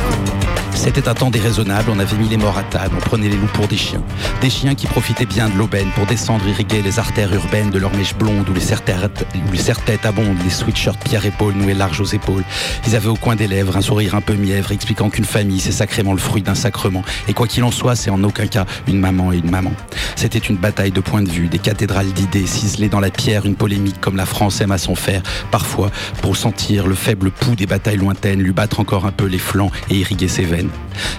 [0.75, 3.47] c'était un temps déraisonnable, on avait mis les morts à table, on prenait les loups
[3.55, 4.03] pour des chiens.
[4.41, 7.95] Des chiens qui profitaient bien de l'aubaine pour descendre irriguer les artères urbaines de leurs
[7.95, 12.43] mèches blondes où les serre-têtes abondent, les sweatshirts Pierre épaule nouée large aux épaules.
[12.87, 15.73] Ils avaient au coin des lèvres un sourire un peu mièvre, expliquant qu'une famille, c'est
[15.73, 17.05] sacrément le fruit d'un sacrement.
[17.29, 19.73] Et quoi qu'il en soit, c'est en aucun cas une maman et une maman.
[20.17, 23.57] C'était une bataille de points de vue, des cathédrales d'idées ciselées dans la pierre, une
[23.57, 27.67] polémique comme la France aime à s'en faire, parfois pour sentir le faible pouls des
[27.67, 30.71] batailles lointaines, lui battre encore un peu les flancs et irriguer ses veines.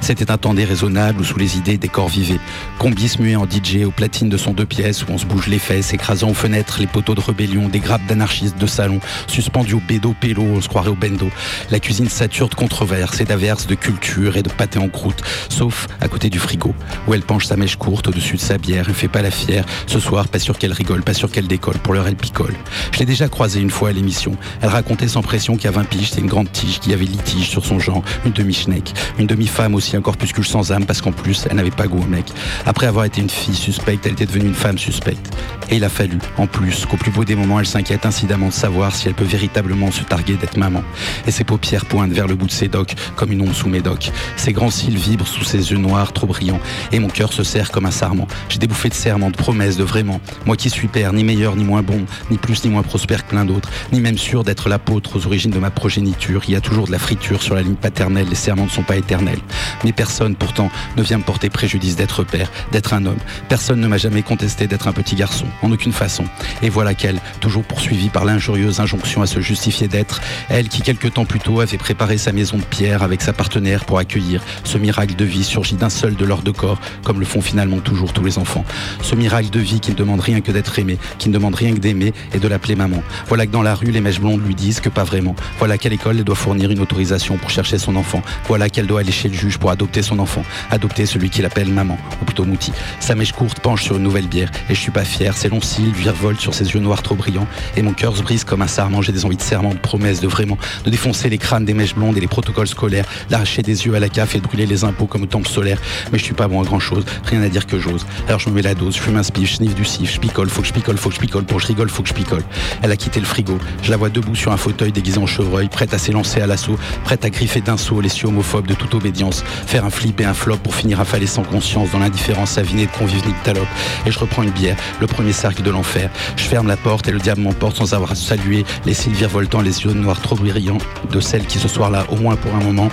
[0.01, 2.39] C'était un temps déraisonnable où sous les idées des corps vivaient.
[2.79, 5.59] Combis muet en DJ aux platines de son deux pièces où on se bouge les
[5.59, 9.79] fesses, écrasant aux fenêtres les poteaux de rébellion, des grappes d'anarchistes de salon, suspendus au
[9.79, 11.29] bédo pélo, on se croirait au bendo.
[11.71, 15.87] La cuisine sature de controverses et d'averses, de culture et de pâté en croûte, sauf
[16.01, 16.73] à côté du frigo,
[17.07, 19.65] où elle penche sa mèche courte au-dessus de sa bière, elle fait pas la fière.
[19.87, 22.55] Ce soir, pas sûr qu'elle rigole, pas sûr qu'elle décolle, pour l'heure elle picole.
[22.91, 24.35] Je l'ai déjà croisée une fois à l'émission.
[24.61, 27.65] Elle racontait sans pression qu'à 20 piges, c'est une grande tige qui avait litige sur
[27.65, 28.03] son genre,
[28.33, 32.01] demi-schneck, une demi-femme aussi, un corpuscule sans âme, parce qu'en plus, elle n'avait pas goût
[32.01, 32.25] au mec.
[32.65, 35.33] Après avoir été une fille suspecte, elle était devenue une femme suspecte.
[35.69, 38.53] Et il a fallu, en plus, qu'au plus beau des moments, elle s'inquiète incidemment de
[38.53, 40.83] savoir si elle peut véritablement se targuer d'être maman.
[41.25, 43.81] Et ses paupières pointent vers le bout de ses docks, comme une ombre sous mes
[43.81, 44.11] docks.
[44.35, 46.59] Ses grands cils vibrent sous ses yeux noirs, trop brillants.
[46.91, 48.27] Et mon cœur se serre comme un sarment.
[48.49, 50.19] J'ai des bouffées de serment, de promesses, de vraiment.
[50.45, 53.29] Moi qui suis père, ni meilleur, ni moins bon, ni plus, ni moins prospère que
[53.29, 56.43] plein d'autres, ni même sûr d'être l'apôtre aux origines de ma progéniture.
[56.47, 58.83] Il y a toujours de la friture sur la ligne paternelle, les serments ne sont
[58.83, 59.39] pas éternels.
[59.83, 63.17] Mais personne, pourtant, ne vient me porter préjudice d'être père, d'être un homme.
[63.49, 66.25] Personne ne m'a jamais contesté d'être un petit garçon, en aucune façon.
[66.61, 71.07] Et voilà qu'elle, toujours poursuivie par l'injurieuse injonction à se justifier d'être, elle qui quelque
[71.07, 74.77] temps plus tôt avait préparé sa maison de pierre avec sa partenaire pour accueillir ce
[74.77, 78.13] miracle de vie surgi d'un seul de leurs deux corps, comme le font finalement toujours
[78.13, 78.65] tous les enfants.
[79.01, 81.73] Ce miracle de vie qui ne demande rien que d'être aimé, qui ne demande rien
[81.73, 83.01] que d'aimer et de l'appeler maman.
[83.27, 85.35] Voilà que dans la rue, les mèches blondes lui disent que pas vraiment.
[85.59, 88.12] Voilà qu'à l'école, elle doit fournir une autorisation pour chercher son enfant.
[88.47, 90.43] Voilà qu'elle doit aller chez le juge pour adopter son enfant.
[90.71, 92.71] Adopter celui qu'il appelle maman, ou plutôt Mouti.
[92.99, 95.61] Sa mèche courte penche sur une nouvelle bière, et je suis pas fier, ses longs
[95.61, 98.67] cils virevoltent sur ses yeux noirs trop brillants, et mon cœur se brise comme un
[98.67, 101.73] sarment, j'ai des envies de serment, de promesses, de vraiment, de défoncer les crânes des
[101.73, 104.65] mèches blondes et les protocoles scolaires, d'arracher des yeux à la CAF et de brûler
[104.65, 105.79] les impôts comme au temple solaire.
[106.11, 108.05] Mais je suis pas bon à grand chose, rien à dire que j'ose.
[108.27, 110.19] Alors je me mets la dose, je fume un spiff, je sniffe du sif, je
[110.19, 112.09] picole, faut que je picole, faut que je picole, pour que je rigole, faut que
[112.09, 112.43] je picole.
[112.81, 115.67] Elle a quitté le frigo, je la vois debout sur un fauteuil déguisé en chevreuil,
[115.69, 118.93] prête à s'élancer à l'assaut, prête à griffer d'un saut les cieux homophobes de toute
[118.93, 122.85] obédience, faire un flip et un flop pour finir affalé sans conscience dans l'indifférence avinée
[122.85, 123.67] de convives nyctalopes.
[124.05, 126.09] Et je reprends une bière, le premier cercle de l'enfer.
[126.35, 129.83] Je ferme la porte et le diable m'emporte sans avoir salué les cils virevoltants, les
[129.83, 130.77] yeux noirs trop brillants
[131.09, 132.89] de celle qui ce soir-là, au moins pour un moment,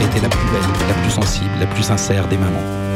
[0.00, 2.89] était la plus belle, la plus sensible, la plus sincère des mamans.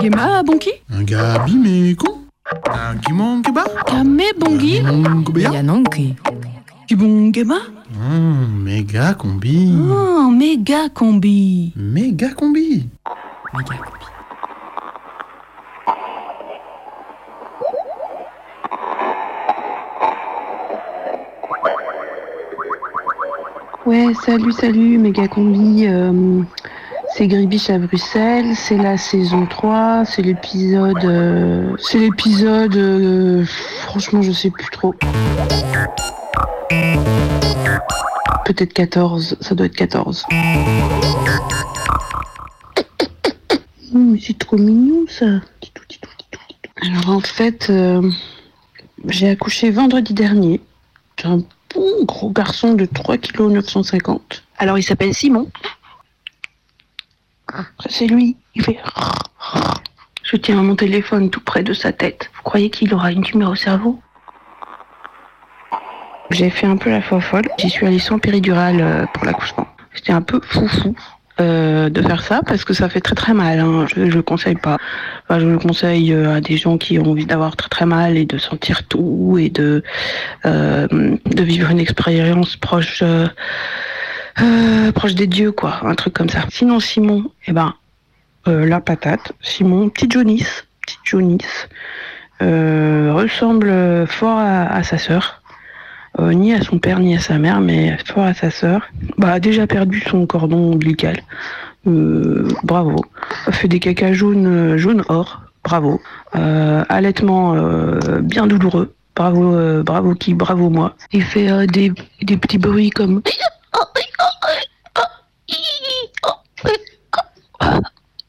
[0.00, 2.14] Gema bonki Un gabi mais con
[2.68, 4.82] Un kimon keba Kame bongi
[5.54, 6.14] Yanonki
[6.88, 7.58] Kibon gema
[7.92, 9.72] Hum, méga combi.
[9.90, 12.86] Oh, méga combi Méga combi.
[13.52, 14.06] Méga combi.
[23.86, 25.86] Ouais, salut, salut, méga combi.
[25.86, 26.42] euh,
[27.16, 31.04] c'est Gribiche à Bruxelles, c'est la saison 3, c'est l'épisode.
[31.04, 32.76] euh, c'est l'épisode.
[32.76, 33.44] euh,
[33.82, 34.94] franchement, je sais plus trop.
[38.46, 40.26] Peut-être 14, ça doit être 14.
[43.92, 45.26] Oh, mais c'est trop mignon ça.
[46.82, 48.08] Alors en fait, euh,
[49.08, 50.60] j'ai accouché vendredi dernier.
[51.20, 51.38] J'ai un
[51.74, 54.42] bon gros garçon de 3 kg 950.
[54.58, 55.48] Alors il s'appelle Simon.
[57.88, 58.36] C'est lui.
[58.54, 58.78] Il fait.
[60.22, 62.30] Je tiens mon téléphone tout près de sa tête.
[62.36, 64.00] Vous croyez qu'il aura une tumeur au cerveau?
[66.30, 67.42] J'ai fait un peu la folle.
[67.58, 69.66] J'y suis allée sans péridurale euh, pour l'accouchement.
[69.94, 70.94] C'était un peu foufou.
[71.40, 73.58] euh, de faire ça parce que ça fait très très mal.
[73.60, 73.86] hein.
[73.94, 74.76] Je ne le conseille pas.
[75.30, 78.26] Je le conseille euh, à des gens qui ont envie d'avoir très très mal et
[78.26, 79.82] de sentir tout et de
[80.44, 83.02] vivre une expérience proche
[84.42, 86.44] euh, proche des dieux quoi, un truc comme ça.
[86.50, 87.74] Sinon Simon, eh ben
[88.48, 89.32] euh, la patate.
[89.40, 90.46] Simon, petit Jonis,
[90.80, 91.38] petit Jonis,
[92.42, 93.72] euh, ressemble
[94.06, 95.42] fort à, sa sœur.
[96.18, 98.82] Ni à son père ni à sa mère, mais fort à sa sœur.
[99.16, 101.22] Bah, a déjà perdu son cordon ombilical.
[101.84, 102.96] Bravo.
[103.52, 105.42] Fait des cacas jaunes, jaune or.
[105.64, 106.00] Bravo.
[106.32, 107.54] Allaitement
[108.22, 108.94] bien douloureux.
[109.14, 110.94] Bravo, bravo qui, bravo moi.
[111.12, 113.22] Il fait des, des petits bruits comme.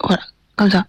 [0.04, 0.22] Voilà,
[0.56, 0.86] comme ça.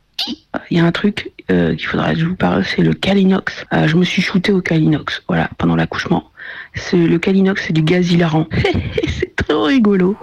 [0.70, 3.64] Il y a un truc euh, qu'il faudrait que je vous parle, c'est le Calinox.
[3.72, 6.30] Euh, je me suis shooté au Calinox, voilà, pendant l'accouchement.
[6.74, 8.46] C'est- Le Calinox, c'est du gaz hilarant.
[9.08, 10.16] c'est trop rigolo.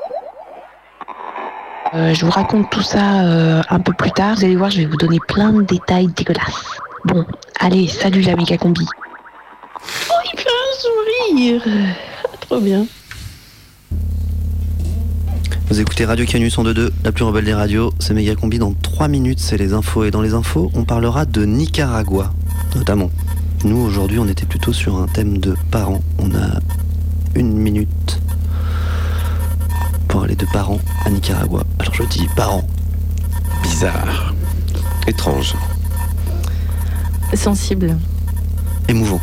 [1.95, 4.35] Euh, je vous raconte tout ça un peu plus tard.
[4.35, 6.77] Vous allez voir, je vais vous donner plein de détails dégueulasses.
[7.05, 7.25] Bon,
[7.59, 8.85] allez, salut la méga combi.
[10.09, 11.63] Oh, il fait un sourire.
[12.41, 12.85] Trop bien.
[15.69, 17.93] Vous écoutez Radio Canus 102.2, la plus rebelle des radios.
[17.99, 18.57] C'est méga combi.
[18.57, 20.03] Dans 3 minutes, c'est les infos.
[20.03, 22.33] Et dans les infos, on parlera de Nicaragua,
[22.75, 23.11] notamment.
[23.63, 26.01] Nous, aujourd'hui, on était plutôt sur un thème de parents.
[26.17, 26.59] On a
[27.35, 28.19] une minute
[30.07, 31.63] pour aller de parents à Nicaragua.
[31.77, 32.67] Alors je dis parents.
[33.61, 34.33] Bizarre.
[35.05, 35.53] Étrange.
[37.35, 37.95] Sensible.
[38.87, 39.21] Émouvant.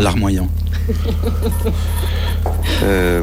[0.00, 0.48] Larmoyant.
[2.82, 3.22] Euh,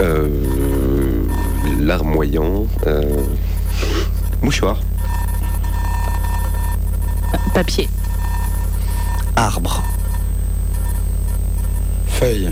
[0.00, 0.28] euh,
[1.80, 2.66] larmoyant.
[2.86, 3.02] euh,
[4.42, 4.80] mouchoir.
[7.54, 7.88] Papier.
[9.36, 9.82] Arbre.
[12.06, 12.50] Feuille.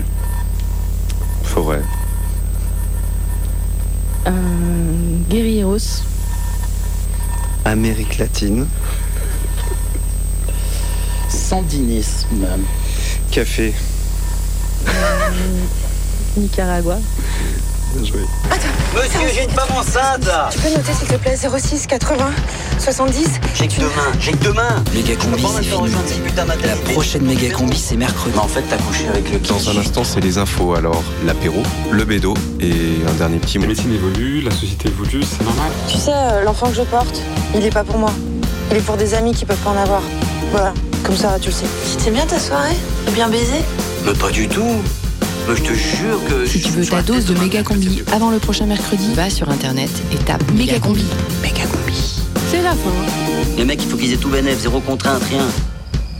[1.43, 1.81] Forêt.
[4.27, 4.31] Euh,
[5.29, 5.77] guerrieros.
[7.65, 8.67] Amérique latine.
[11.31, 12.45] Sandinisme.
[13.31, 13.73] Café.
[16.37, 16.97] Nicaragua.
[17.95, 18.19] Bien joué.
[18.95, 22.29] Monsieur, j'ai une femme enceinte Tu peux noter s'il te plaît 06 80
[22.79, 25.63] 70 J'ai que deux mains, j'ai que deux mains Méga Je peux combi, pas me
[25.63, 26.65] c'est fini.
[26.65, 28.37] La prochaine méga combi, c'est mercredi.
[28.37, 30.73] En fait, t'as couché avec le Dans un instant, c'est les infos.
[30.75, 32.73] Alors, l'apéro, le bédo et
[33.07, 33.67] un dernier petit La mot.
[33.67, 35.71] médecine évolue, la société évolue, c'est normal.
[35.87, 37.21] Tu sais, euh, l'enfant que je porte,
[37.55, 38.11] il est pas pour moi.
[38.71, 40.01] Il est pour des amis qui peuvent pas en avoir.
[40.51, 40.73] Voilà,
[41.03, 41.65] comme ça, tu le sais.
[41.85, 42.75] C'était bien ta soirée
[43.05, 43.55] T'as bien baisé
[44.05, 44.81] Mais pas du tout
[45.47, 46.45] Mais je te jure que...
[46.45, 49.89] Si tu veux ta dose de méga combi avant le prochain mercredi, va sur internet
[50.11, 51.05] et tape méga combi.
[51.41, 52.21] Méga combi.
[52.49, 52.91] C'est la fin.
[53.57, 55.45] Les mecs, il faut qu'ils aient tout bénef, zéro contrainte, rien.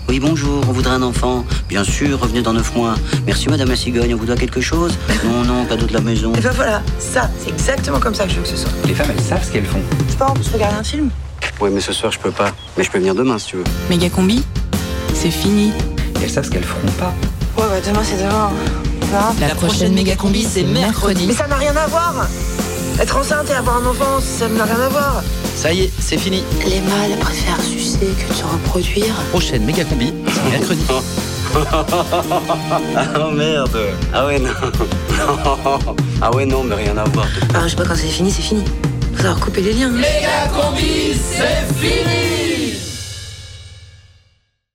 [0.10, 1.46] Oui, bonjour, on voudrait un enfant.
[1.70, 2.96] Bien sûr, revenez dans neuf mois.
[3.26, 6.34] Merci, madame la cigogne, on vous doit quelque chose Non, non, cadeau de la maison.
[6.34, 8.72] Et ben voilà, ça, c'est exactement comme ça que je veux que ce soit.
[8.88, 9.82] Les femmes, elles savent ce qu'elles font.
[10.08, 11.10] Je sais pas, on peut se regarder un film
[11.62, 12.52] Ouais, mais ce soir, je peux pas.
[12.78, 13.64] Mais je peux venir demain, si tu veux.
[13.90, 14.44] Méga combi,
[15.14, 15.72] c'est fini.
[16.20, 17.14] Et elles savent ce qu'elles feront pas.
[17.58, 18.52] Ouais, bah demain, c'est demain.
[19.12, 19.34] Verra.
[19.40, 21.26] La prochaine méga combi, c'est mercredi.
[21.28, 22.28] Mais ça n'a rien à voir
[23.00, 25.24] Être enceinte et avoir un enfant, ça n'a rien à voir
[25.56, 26.44] Ça y est, c'est fini.
[26.66, 29.14] Les mâles préfèrent sucer que de se reproduire.
[29.32, 30.84] Prochaine méga combi, c'est mercredi.
[32.96, 33.78] Ah merde
[34.14, 34.50] Ah ouais, non.
[34.50, 35.96] Non.
[36.22, 37.26] Ah ouais, non, mais rien à voir.
[37.54, 38.64] Ah, je sais pas, quand c'est fini, c'est fini.
[39.16, 39.90] Faut savoir couper les liens.
[39.90, 39.98] hein.
[39.98, 42.41] Méga combi, c'est fini